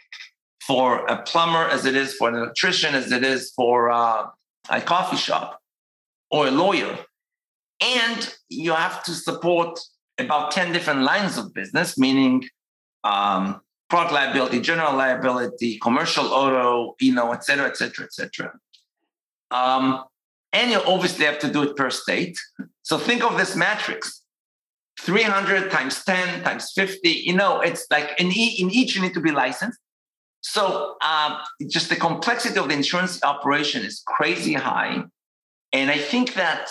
[0.64, 4.26] for a plumber, as it is for an electrician, as it is for uh,
[4.70, 5.60] a coffee shop
[6.30, 6.98] or a lawyer.
[7.82, 9.78] And you have to support
[10.18, 12.44] about 10 different lines of business, meaning
[13.02, 18.52] um, product liability, general liability, commercial auto, you know, et cetera, et cetera, et cetera.
[19.50, 20.04] Um,
[20.52, 22.38] and you obviously have to do it per state.
[22.82, 24.22] So think of this matrix
[25.00, 27.08] 300 times 10 times 50.
[27.08, 29.78] You know, it's like in, e- in each you need to be licensed.
[30.40, 35.04] So um, just the complexity of the insurance operation is crazy high.
[35.72, 36.68] And I think that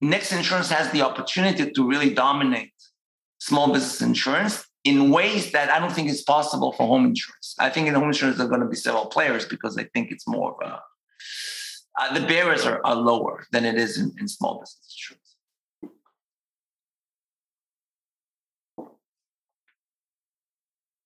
[0.00, 2.72] Next Insurance has the opportunity to really dominate
[3.38, 7.54] small business insurance in ways that I don't think is possible for home insurance.
[7.58, 10.10] I think in home insurance there are going to be several players because I think
[10.10, 10.82] it's more of a
[12.00, 15.22] uh, the barriers are, are lower than it is in, in small business insurance.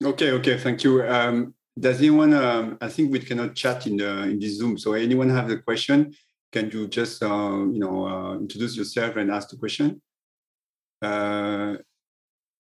[0.05, 1.03] Okay, okay, thank you.
[1.03, 2.33] Um, does anyone?
[2.35, 4.79] Um, I think we cannot chat in the in this Zoom.
[4.79, 6.15] So anyone have a question?
[6.53, 10.01] Can you just uh, you know uh, introduce yourself and ask the question?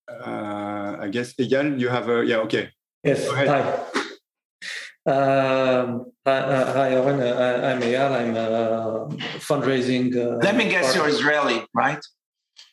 [0.08, 2.38] Uh, I guess Eyal, you have a yeah.
[2.38, 2.70] Okay.
[3.02, 3.28] Yes.
[3.28, 3.48] Hi.
[5.06, 7.20] Um, hi, uh, hi, Oren.
[7.20, 8.12] Uh, I'm Eyal.
[8.12, 9.06] I'm uh,
[9.38, 10.16] fundraising.
[10.16, 12.04] Uh, Let me guess, you're Israeli, right?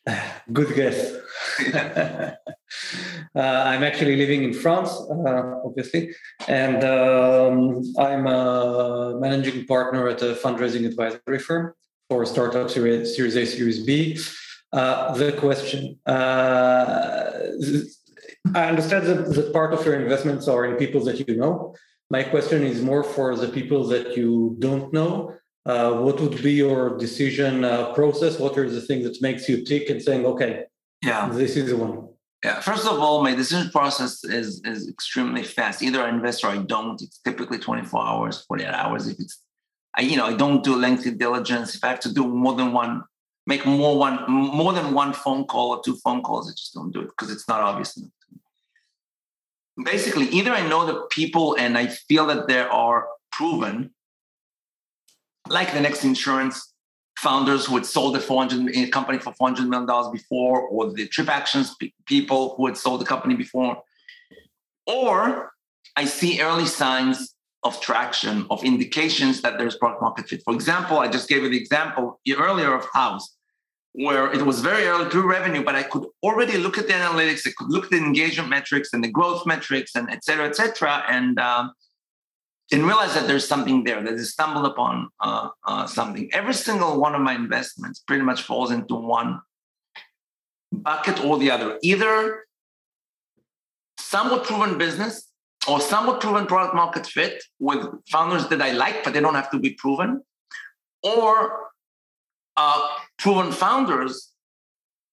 [0.54, 1.12] Good guess.
[1.74, 2.36] uh,
[3.36, 6.14] I'm actually living in France, uh, obviously,
[6.48, 11.74] and um, I'm a managing partner at a fundraising advisory firm
[12.10, 14.18] for startup series, series A, Series B.
[14.74, 17.30] Uh, the question uh,
[18.56, 21.76] I understand that, that part of your investments are in people that you know.
[22.10, 25.34] My question is more for the people that you don't know
[25.66, 28.38] uh, what would be your decision uh, process?
[28.38, 30.66] What are the things that makes you tick and saying, okay,
[31.02, 32.10] yeah, this is the one?
[32.44, 35.82] Yeah, first of all, my decision process is is extremely fast.
[35.82, 37.02] Either I invest or I don't.
[37.02, 39.08] It's typically 24 hours, 48 hours.
[39.08, 39.42] If it's,
[39.96, 41.76] I, you know, I don't do lengthy diligence.
[41.76, 43.04] If I have to do more than one,
[43.46, 46.92] make more one more than one phone call or two phone calls, I just don't
[46.92, 48.12] do it because it's not obvious enough.
[49.84, 53.92] Basically, either I know the people and I feel that they are proven,
[55.50, 56.74] like the next insurance
[57.18, 61.08] founders who had sold the 400 eh, company for 400 million dollars before, or the
[61.08, 61.72] TripActions
[62.06, 63.82] people who had sold the company before,
[64.86, 65.52] or
[65.96, 67.33] I see early signs
[67.64, 70.42] of traction, of indications that there's product market fit.
[70.44, 73.24] For example, I just gave you the example earlier of Houzz,
[73.94, 77.48] where it was very early through revenue, but I could already look at the analytics,
[77.48, 80.56] I could look at the engagement metrics and the growth metrics, and et cetera, et
[80.56, 81.74] cetera, and um,
[82.72, 86.30] and realize that there's something there, that they stumbled upon uh, uh, something.
[86.34, 89.42] Every single one of my investments pretty much falls into one
[90.72, 91.78] bucket or the other.
[91.84, 92.46] Either
[94.00, 95.30] somewhat proven business
[95.68, 99.52] or somewhat proven product market fit with founders that I like, but they don't have
[99.52, 100.22] to be proven,
[101.02, 101.60] or
[102.58, 102.88] uh,
[103.18, 104.32] proven founders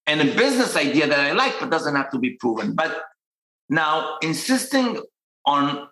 [0.07, 2.73] and a business idea that I like, but doesn't have to be proven.
[2.73, 3.03] But
[3.69, 4.99] now insisting
[5.45, 5.87] on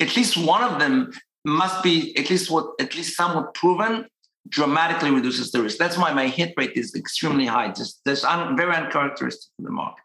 [0.00, 1.12] at least one of them
[1.44, 4.06] must be at least what at least somewhat proven
[4.48, 5.78] dramatically reduces the risk.
[5.78, 7.68] That's why my hit rate is extremely high.
[7.72, 10.04] Just that's un, very uncharacteristic of the market.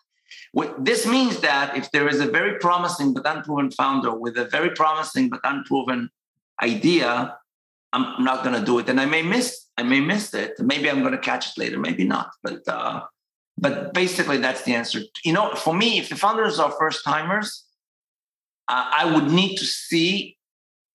[0.78, 4.70] This means that if there is a very promising but unproven founder with a very
[4.72, 6.10] promising but unproven
[6.62, 7.38] idea,
[7.91, 9.68] I'm not going to do it, and I may miss.
[9.78, 10.54] I may miss it.
[10.60, 11.80] Maybe I'm going to catch it later.
[11.80, 12.30] Maybe not.
[12.43, 13.01] But uh,
[13.58, 15.01] but basically, that's the answer.
[15.24, 17.66] You know, for me, if the founders are first timers,
[18.68, 20.38] uh, I would need to see.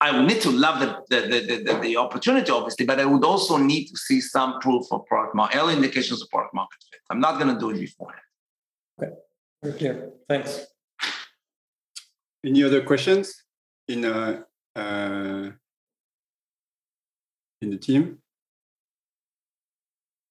[0.01, 3.25] I would need to love the the, the the, the opportunity, obviously, but I would
[3.25, 7.01] also need to see some proof of product market, early indications of product market fit.
[7.09, 8.21] I'm not going to do it beforehand.
[9.01, 9.11] Okay,
[9.63, 10.11] very.
[10.29, 10.65] Thanks.
[12.45, 13.43] Any other questions
[13.87, 14.41] in uh,
[14.75, 15.49] uh,
[17.61, 18.19] in the team?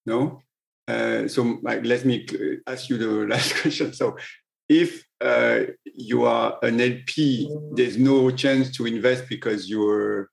[0.06, 0.40] No.
[0.86, 2.26] Uh, so like, let me
[2.66, 3.92] ask you the last question.
[3.92, 4.16] So
[4.68, 10.26] if uh, you are an LP, there's no chance to invest because you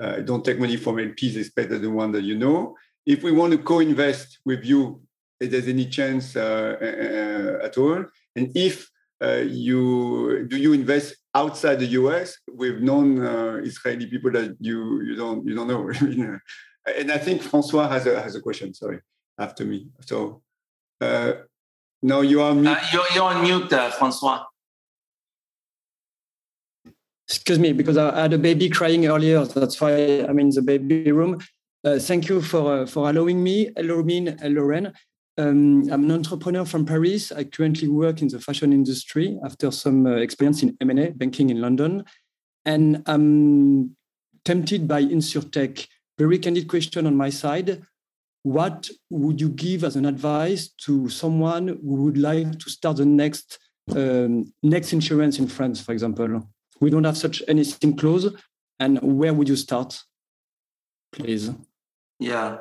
[0.00, 2.74] uh, don't take money from LPs, especially the one that you know.
[3.04, 5.02] If we want to co-invest with you,
[5.40, 8.06] if there's any chance uh, at all,
[8.38, 8.74] and if
[9.26, 12.28] uh, you do you invest outside the US
[12.60, 15.82] with non-Israeli people that you you don't you don't know?
[16.98, 18.72] and I think Francois has a has a question.
[18.74, 19.00] Sorry,
[19.46, 19.78] after me.
[20.10, 20.42] So
[22.02, 22.68] no, you are mute.
[22.68, 24.44] Uh, you're, you're on mute, uh, Francois.
[27.28, 29.44] Excuse me, because I had a baby crying earlier.
[29.44, 29.90] That's why
[30.26, 31.40] I'm in the baby room.
[31.84, 33.70] Uh, thank you for uh, for allowing me.
[33.76, 34.38] Hello, Min.
[34.40, 34.92] Hello, Ren.
[35.38, 37.30] Um, I'm an entrepreneur from Paris.
[37.30, 41.60] I currently work in the fashion industry after some uh, experience in M&A banking in
[41.60, 42.04] London,
[42.64, 43.96] and I'm
[44.44, 45.86] tempted by insurtech.
[46.18, 47.82] Very candid question on my side
[48.42, 53.04] what would you give as an advice to someone who would like to start the
[53.04, 53.58] next
[53.94, 56.48] um, next insurance in France, for example?
[56.80, 58.26] We don't have such anything close,
[58.78, 60.02] and where would you start,
[61.12, 61.50] please?
[62.20, 62.58] Yeah,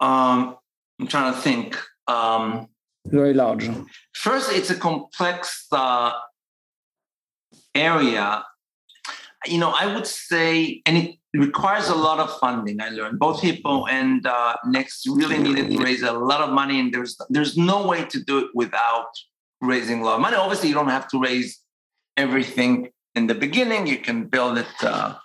[0.00, 0.56] um,
[1.00, 1.76] I'm trying to think.
[2.06, 2.68] Um,
[3.06, 3.68] Very large.
[4.14, 6.12] First, it's a complex uh,
[7.74, 8.44] area.
[9.46, 12.80] You know, I would say, and it requires a lot of funding.
[12.80, 16.80] I learned both Hippo and uh, Next really needed to raise a lot of money,
[16.80, 19.08] and there's there's no way to do it without
[19.60, 20.36] raising a lot of money.
[20.36, 21.60] Obviously, you don't have to raise
[22.16, 23.86] everything in the beginning.
[23.86, 24.66] You can build it.
[24.82, 25.16] Uh,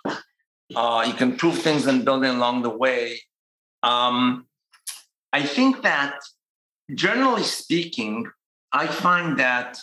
[0.76, 3.20] uh, you can prove things and build it along the way.
[3.82, 4.46] Um,
[5.32, 6.14] I think that
[6.94, 8.26] generally speaking,
[8.72, 9.78] I find that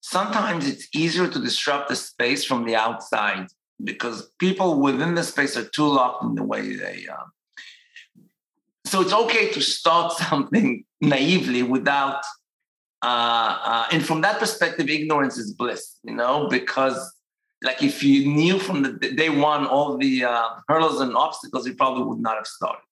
[0.00, 3.46] sometimes it's easier to disrupt the space from the outside
[3.82, 7.06] because people within the space are too locked in the way they.
[7.06, 7.26] are.
[8.84, 12.22] so it's okay to start something naively without,
[13.02, 16.98] uh, uh, and from that perspective, ignorance is bliss, you know, because
[17.62, 21.74] like if you knew from the day one all the uh, hurdles and obstacles, you
[21.74, 22.87] probably would not have started.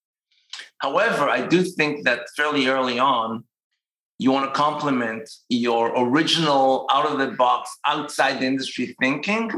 [0.79, 3.45] However, I do think that fairly early on,
[4.19, 9.51] you want to complement your original out of the box, outside the industry thinking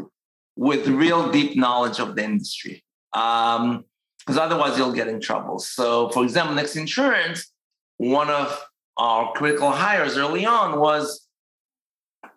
[0.57, 2.84] with real deep knowledge of the industry.
[3.14, 3.84] Um,
[4.18, 5.59] because otherwise you'll get in trouble.
[5.59, 7.51] So, for example, Next Insurance,
[7.96, 8.62] one of
[8.99, 11.26] our critical hires early on was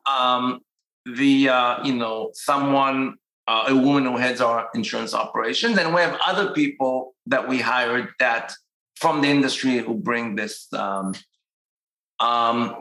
[0.05, 0.62] um,
[1.05, 3.16] the uh, you know someone
[3.48, 7.60] uh, a woman who heads our insurance operations, and we have other people that we
[7.60, 8.54] hired that
[8.96, 10.68] from the industry who bring this.
[10.74, 11.14] Um,
[12.20, 12.76] um,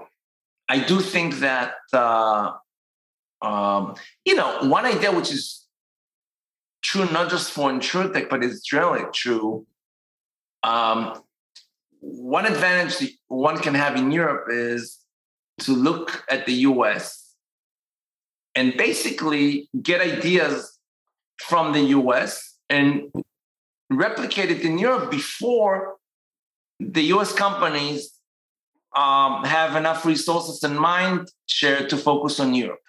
[0.69, 2.53] I do think that uh,
[3.43, 3.95] um,
[4.25, 5.67] you know, one idea which is
[6.83, 9.67] true not just for insurtech, but it's generally true.
[10.63, 11.23] Um,
[12.01, 14.99] one advantage one can have in Europe is
[15.61, 17.20] to look at the US
[18.55, 20.79] and basically get ideas
[21.41, 23.11] from the US and
[23.91, 25.97] replicate it in Europe before
[26.79, 28.13] the US companies
[28.97, 32.81] um, have enough resources and mind share to focus on Europe.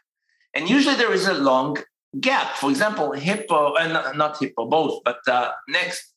[0.54, 1.78] And usually there is a long
[2.20, 2.56] gap.
[2.56, 6.14] For example, Hippo, and uh, not Hippo, both, but uh, Next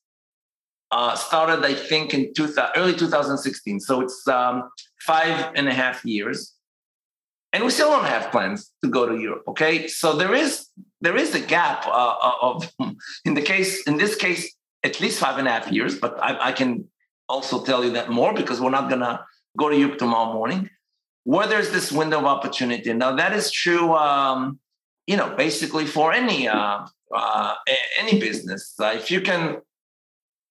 [0.91, 3.81] uh, started, I think, in two, early 2016.
[3.81, 4.71] So it's um,
[5.01, 6.55] five and a half years.
[7.55, 9.45] And we still don't have plans to go to Europe.
[9.49, 10.67] Okay, so there is
[11.01, 12.73] there is a gap uh, uh of,
[13.25, 14.43] in the case in this case,
[14.83, 15.97] at least five and a half years.
[15.97, 16.71] But I, I can
[17.29, 19.25] also tell you that more because we're not gonna
[19.57, 20.69] go to Europe tomorrow morning
[21.25, 22.93] where there's this window of opportunity.
[22.93, 24.59] Now that is true, um,
[25.07, 27.55] you know, basically for any uh, uh,
[27.99, 28.75] any business.
[28.79, 29.59] Uh, if you can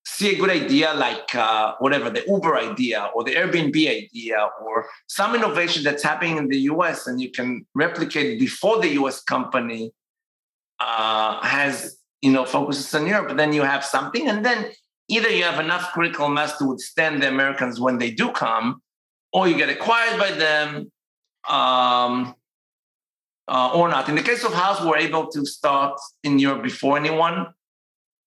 [0.05, 4.85] see a good idea like uh, whatever the Uber idea or the Airbnb idea or
[5.07, 9.93] some innovation that's happening in the US and you can replicate before the US company
[10.79, 14.71] uh, has you know focuses on Europe, then you have something, and then
[15.09, 18.81] either you have enough critical mass to withstand the Americans when they do come,
[19.33, 20.91] or you get acquired by them,
[21.49, 22.33] um,
[23.47, 24.07] uh, or not.
[24.07, 27.47] In the case of Houzz, we're able to start in Europe before anyone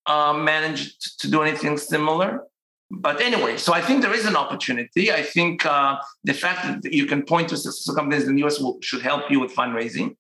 [0.07, 2.43] uh, managed to do anything similar.
[2.91, 5.13] But anyway, so I think there is an opportunity.
[5.13, 8.61] I think uh, the fact that you can point to successful companies in the US
[8.61, 10.17] will, should help you with fundraising.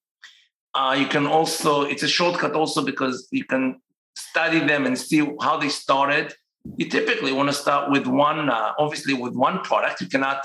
[0.74, 3.80] Uh, you can also, it's a shortcut also because you can
[4.16, 6.34] study them and see how they started.
[6.76, 10.00] You typically want to start with one, uh, obviously, with one product.
[10.00, 10.42] You cannot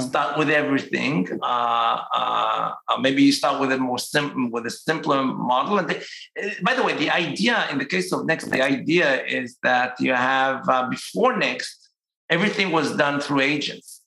[0.00, 1.28] start with everything.
[1.42, 5.78] Uh, uh, uh, maybe you start with a more simple, with a simpler model.
[5.78, 6.04] And the,
[6.62, 10.12] by the way, the idea in the case of Next, the idea is that you
[10.12, 11.90] have uh, before Next,
[12.28, 14.02] everything was done through agents,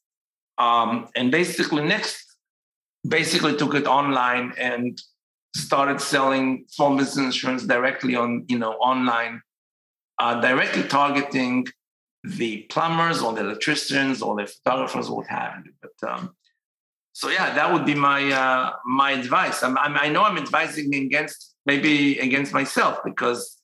[0.58, 2.24] um, and basically Next
[3.08, 5.00] basically took it online and
[5.56, 9.42] started selling small business insurance directly on you know online,
[10.20, 11.66] uh, directly targeting
[12.24, 15.66] the plumbers or the electricians or the photographers would have.
[15.66, 15.72] You.
[15.82, 16.36] But um,
[17.14, 19.64] so yeah, that would be my uh, my advice.
[19.64, 23.58] I'm, I'm, i know I'm advising against maybe against myself because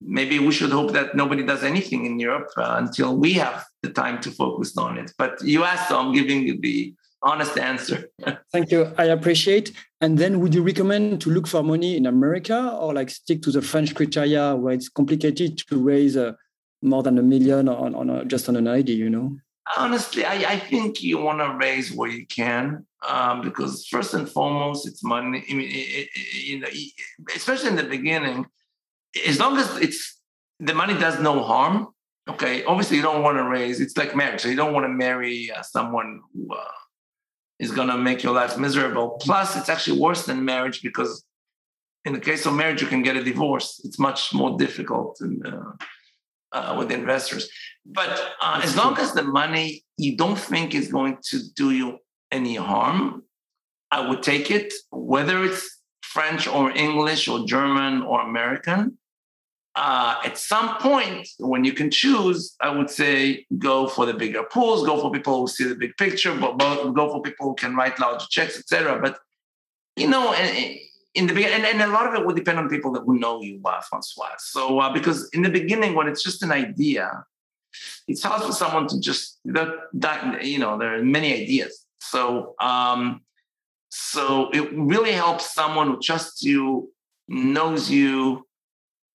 [0.00, 3.90] maybe we should hope that nobody does anything in Europe uh, until we have the
[3.90, 5.12] time to focus on it.
[5.18, 8.08] But you asked, so I'm giving you the honest answer.
[8.52, 8.92] Thank you.
[8.96, 9.72] I appreciate.
[10.00, 13.50] And then would you recommend to look for money in America or like stick to
[13.50, 16.36] the French criteria where it's complicated to raise a
[16.82, 19.36] more than a million on, on a, just on an idea, you know?
[19.76, 24.28] Honestly, I, I think you want to raise where you can um, because first and
[24.28, 25.44] foremost, it's money.
[25.48, 26.68] I mean, it, it, you know,
[27.34, 28.46] especially in the beginning,
[29.26, 30.20] as long as it's
[30.58, 31.88] the money does no harm.
[32.28, 33.80] Okay, obviously you don't want to raise.
[33.80, 36.64] It's like marriage, so you don't want to marry uh, someone who uh,
[37.58, 39.18] is going to make your life miserable.
[39.20, 41.24] Plus, it's actually worse than marriage because
[42.04, 43.80] in the case of marriage, you can get a divorce.
[43.84, 45.18] It's much more difficult.
[45.20, 45.72] And, uh,
[46.52, 47.48] uh, with investors.
[47.84, 51.98] But uh, as long as the money you don't think is going to do you
[52.30, 53.22] any harm,
[53.90, 58.98] I would take it, whether it's French or English or German or American.
[59.74, 64.42] Uh, at some point, when you can choose, I would say go for the bigger
[64.42, 67.76] pools, go for people who see the big picture, but go for people who can
[67.76, 69.00] write larger checks, etc.
[69.00, 69.18] But
[69.96, 70.34] you know,
[71.14, 73.42] in the beginning, and, a lot of it would depend on people that will know
[73.42, 74.34] you, uh, Francois.
[74.38, 77.24] So, uh, because in the beginning, when it's just an idea,
[78.06, 81.86] it's hard for someone to just that, that you know there are many ideas.
[82.00, 83.22] So, um,
[83.90, 86.92] so it really helps someone who trusts you,
[87.26, 88.46] knows you,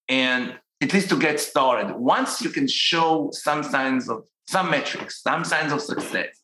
[0.09, 1.95] and at least to get started.
[1.95, 6.41] Once you can show some signs of some metrics, some signs of success,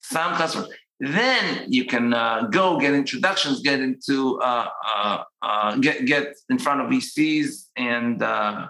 [0.00, 0.68] some customers,
[1.02, 6.58] then you can uh, go get introductions, get into uh, uh, uh get get in
[6.60, 8.68] front of VCs, and uh,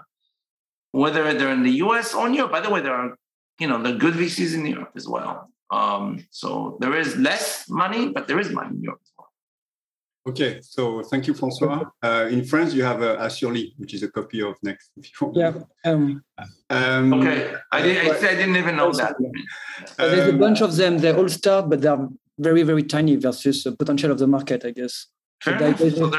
[0.91, 2.51] whether they're in the US or in Europe.
[2.51, 3.15] By the way, there are
[3.59, 5.51] you know the good VCs in Europe as well.
[5.69, 9.01] Um, so there is less money, but there is money in Europe.
[10.25, 11.83] Okay, so thank you, Francois.
[12.01, 14.91] Uh, in France, you have uh, Assurely, which is a copy of Next.
[15.33, 15.53] Yeah.
[15.83, 16.23] Um,
[16.69, 19.17] um, okay, I, did, I, I, didn't even know that.
[19.97, 20.99] there's a bunch of them.
[20.99, 22.07] They all start, but they're
[22.37, 25.07] very, very tiny versus the potential of the market, I guess.
[25.41, 25.75] So, there's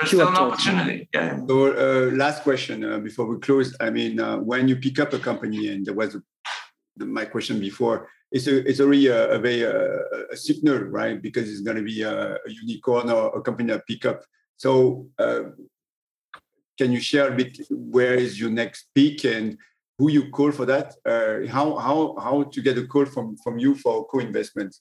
[0.06, 1.08] still an opportunity.
[1.14, 1.38] Yeah.
[1.48, 3.74] So, uh, last question uh, before we close.
[3.80, 6.22] I mean, uh, when you pick up a company, and there was a,
[6.96, 11.22] the, my question before, it's a, it's already a, a very uh, a signal, right?
[11.22, 14.22] Because it's going to be a, a, unicorn or a company that pick up.
[14.58, 15.44] So, uh,
[16.76, 19.56] can you share a bit where is your next pick and
[19.96, 20.94] who you call for that?
[21.06, 24.76] Uh, how how how to get a call from from you for co-investment?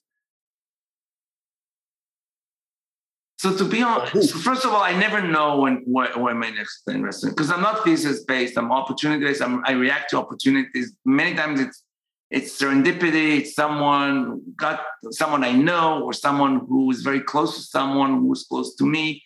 [3.44, 6.84] So to be honest, so first of all, I never know when when my next
[6.88, 8.58] investment because I'm not thesis based.
[8.58, 9.42] I'm opportunity based.
[9.42, 10.96] I'm, I react to opportunities.
[11.04, 11.84] Many times it's
[12.32, 13.40] it's serendipity.
[13.40, 14.80] It's someone got
[15.12, 19.22] someone I know or someone who is very close to someone who's close to me.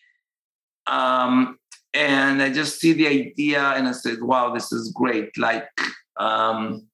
[0.87, 1.59] Um,
[1.93, 5.69] and I just see the idea and I said, "Wow, this is great!" Like.
[6.19, 6.87] Um,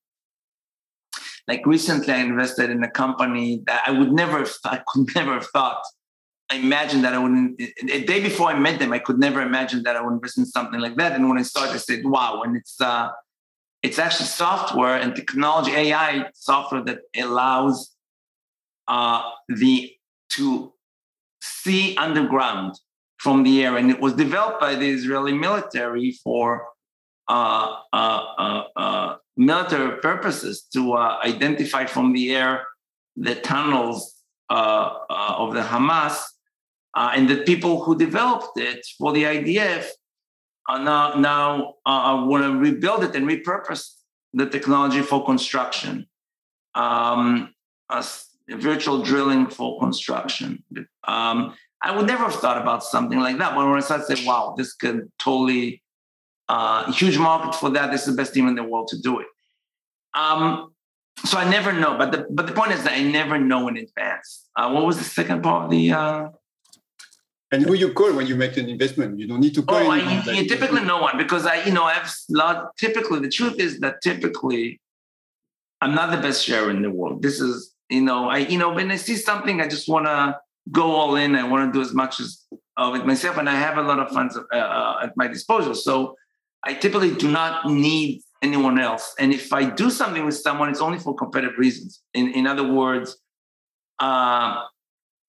[1.47, 5.47] like recently, I invested in a company that I would never, I could never have
[5.47, 5.83] thought
[6.53, 7.59] I imagined that I wouldn't.
[7.59, 10.45] A day before I met them, I could never imagine that I would invest in
[10.45, 11.13] something like that.
[11.13, 13.09] And when I started, I said, "Wow!" And it's uh,
[13.81, 17.95] it's actually software and technology, AI software that allows
[18.87, 19.93] uh, the
[20.33, 20.73] to
[21.41, 22.79] see underground
[23.17, 26.67] from the air, and it was developed by the Israeli military for
[27.29, 32.67] uh, uh, uh, uh military purposes to uh, identify from the air
[33.15, 34.13] the tunnels
[34.49, 36.32] of the Hamas
[36.95, 39.87] uh, and the people who developed it for the IDF
[40.67, 43.95] are now, now uh, want to rebuild it and repurpose
[44.33, 46.07] the technology for construction.
[46.75, 47.53] Um,
[47.89, 48.03] uh,
[48.49, 50.63] virtual drilling for construction.
[51.07, 53.55] Um, I would never have thought about something like that.
[53.55, 55.83] But when I started to say, wow, this could totally,
[56.49, 57.91] uh, huge market for that.
[57.91, 59.27] This is the best team in the world to do it.
[60.13, 60.73] Um,
[61.25, 61.97] so I never know.
[61.97, 64.47] But the, but the point is that I never know in advance.
[64.55, 66.29] Uh, what was the second part of the, uh,
[67.53, 69.19] and who you call when you make an investment?
[69.19, 69.77] You don't need to call.
[69.77, 72.75] Oh, I, like, typically no one because I, you know, I've lot.
[72.77, 74.81] Typically, the truth is that typically,
[75.79, 77.21] I'm not the best sharer in the world.
[77.21, 80.39] This is, you know, I, you know, when I see something, I just want to
[80.71, 81.35] go all in.
[81.35, 82.43] I want to do as much as
[82.75, 85.75] of it myself, and I have a lot of funds uh, uh, at my disposal.
[85.75, 86.15] So
[86.63, 89.13] I typically do not need anyone else.
[89.19, 92.01] And if I do something with someone, it's only for competitive reasons.
[92.15, 93.15] In in other words,
[93.99, 94.63] uh,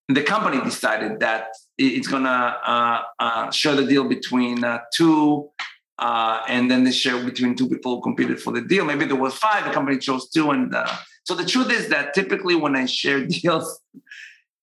[0.09, 1.49] the company decided that
[1.79, 5.51] it's going to uh, uh, share the deal between uh, two,
[5.99, 8.85] uh, and then they share between two people who competed for the deal.
[8.85, 10.51] Maybe there was five, the company chose two.
[10.51, 10.87] And uh,
[11.25, 13.81] so the truth is that typically when I share deals,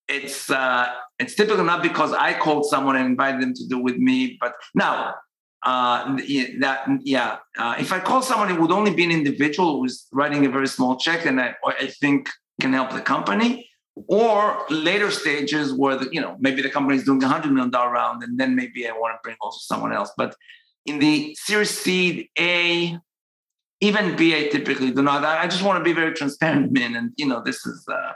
[0.07, 0.87] it's uh,
[1.19, 4.53] it's typically not because I called someone and invited them to do with me, but
[4.75, 5.15] now
[5.63, 7.37] that yeah,
[7.79, 10.97] if I call someone, it would only be an individual who's writing a very small
[10.97, 12.29] check, and I, I think
[12.59, 13.70] can help the company
[14.07, 17.69] or later stages where the, you know maybe the company is doing a hundred million
[17.69, 20.11] dollar round and then maybe I want to bring also someone else.
[20.17, 20.35] But
[20.85, 22.97] in the Series Seed A,
[23.81, 25.23] even B, I typically do not.
[25.25, 26.95] I just want to be very transparent, man.
[26.95, 28.13] And you know, this is uh,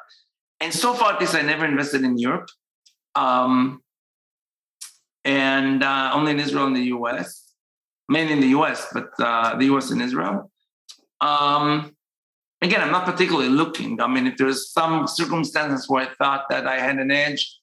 [0.59, 2.49] and so far this I never invested in Europe,
[3.15, 3.81] um,
[5.23, 7.41] and uh, only in Israel and the U.S.
[8.07, 9.89] Mainly in the U.S., but uh, the U.S.
[9.89, 10.51] and Israel.
[11.21, 11.94] Um,
[12.61, 14.01] again, I'm not particularly looking.
[14.01, 17.59] I mean, if there's some circumstances where I thought that I had an edge,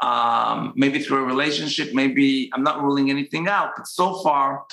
[0.00, 3.72] um, maybe through a relationship, maybe I'm not ruling anything out.
[3.76, 4.64] But so far,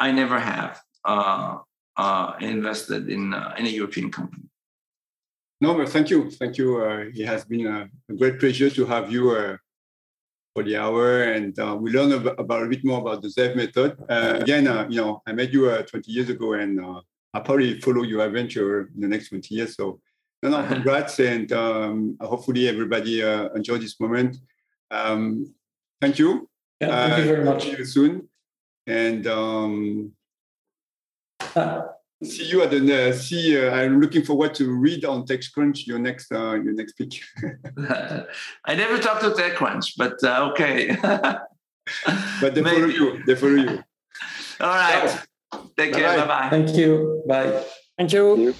[0.00, 1.58] I never have uh,
[1.96, 4.44] uh, invested in uh, in a European company.
[5.60, 6.80] No, but thank you, thank you.
[6.80, 9.56] Uh, it has been a, great pleasure to have you uh,
[10.54, 13.56] for the hour, and uh, we learned about, about, a bit more about the Zeev
[13.56, 13.96] method.
[14.08, 16.78] again, you know, I met you 20 years ago, and
[17.34, 19.76] I'll probably follow your adventure in the next 20 years.
[19.76, 20.00] So,
[20.42, 24.38] no, no, congrats, and um, hopefully everybody uh, enjoy this moment.
[24.90, 25.54] Um,
[26.00, 26.48] thank you.
[26.80, 27.62] Yeah, thank uh, you very much.
[27.64, 28.28] See you soon,
[28.86, 30.12] and um,
[31.56, 31.82] uh,
[32.22, 33.58] see you at the uh, see.
[33.58, 37.28] Uh, I'm looking forward to read on TechCrunch your next uh, your next speech.
[38.64, 40.96] I never talked to TechCrunch, but okay.
[42.40, 42.76] but they Maybe.
[42.76, 43.24] follow you.
[43.24, 43.84] They follow you.
[44.60, 45.26] All right.
[45.76, 46.16] Take care.
[46.18, 46.48] Bye bye.
[46.50, 47.22] Thank you.
[47.26, 47.64] Bye.
[47.96, 48.54] Thank you.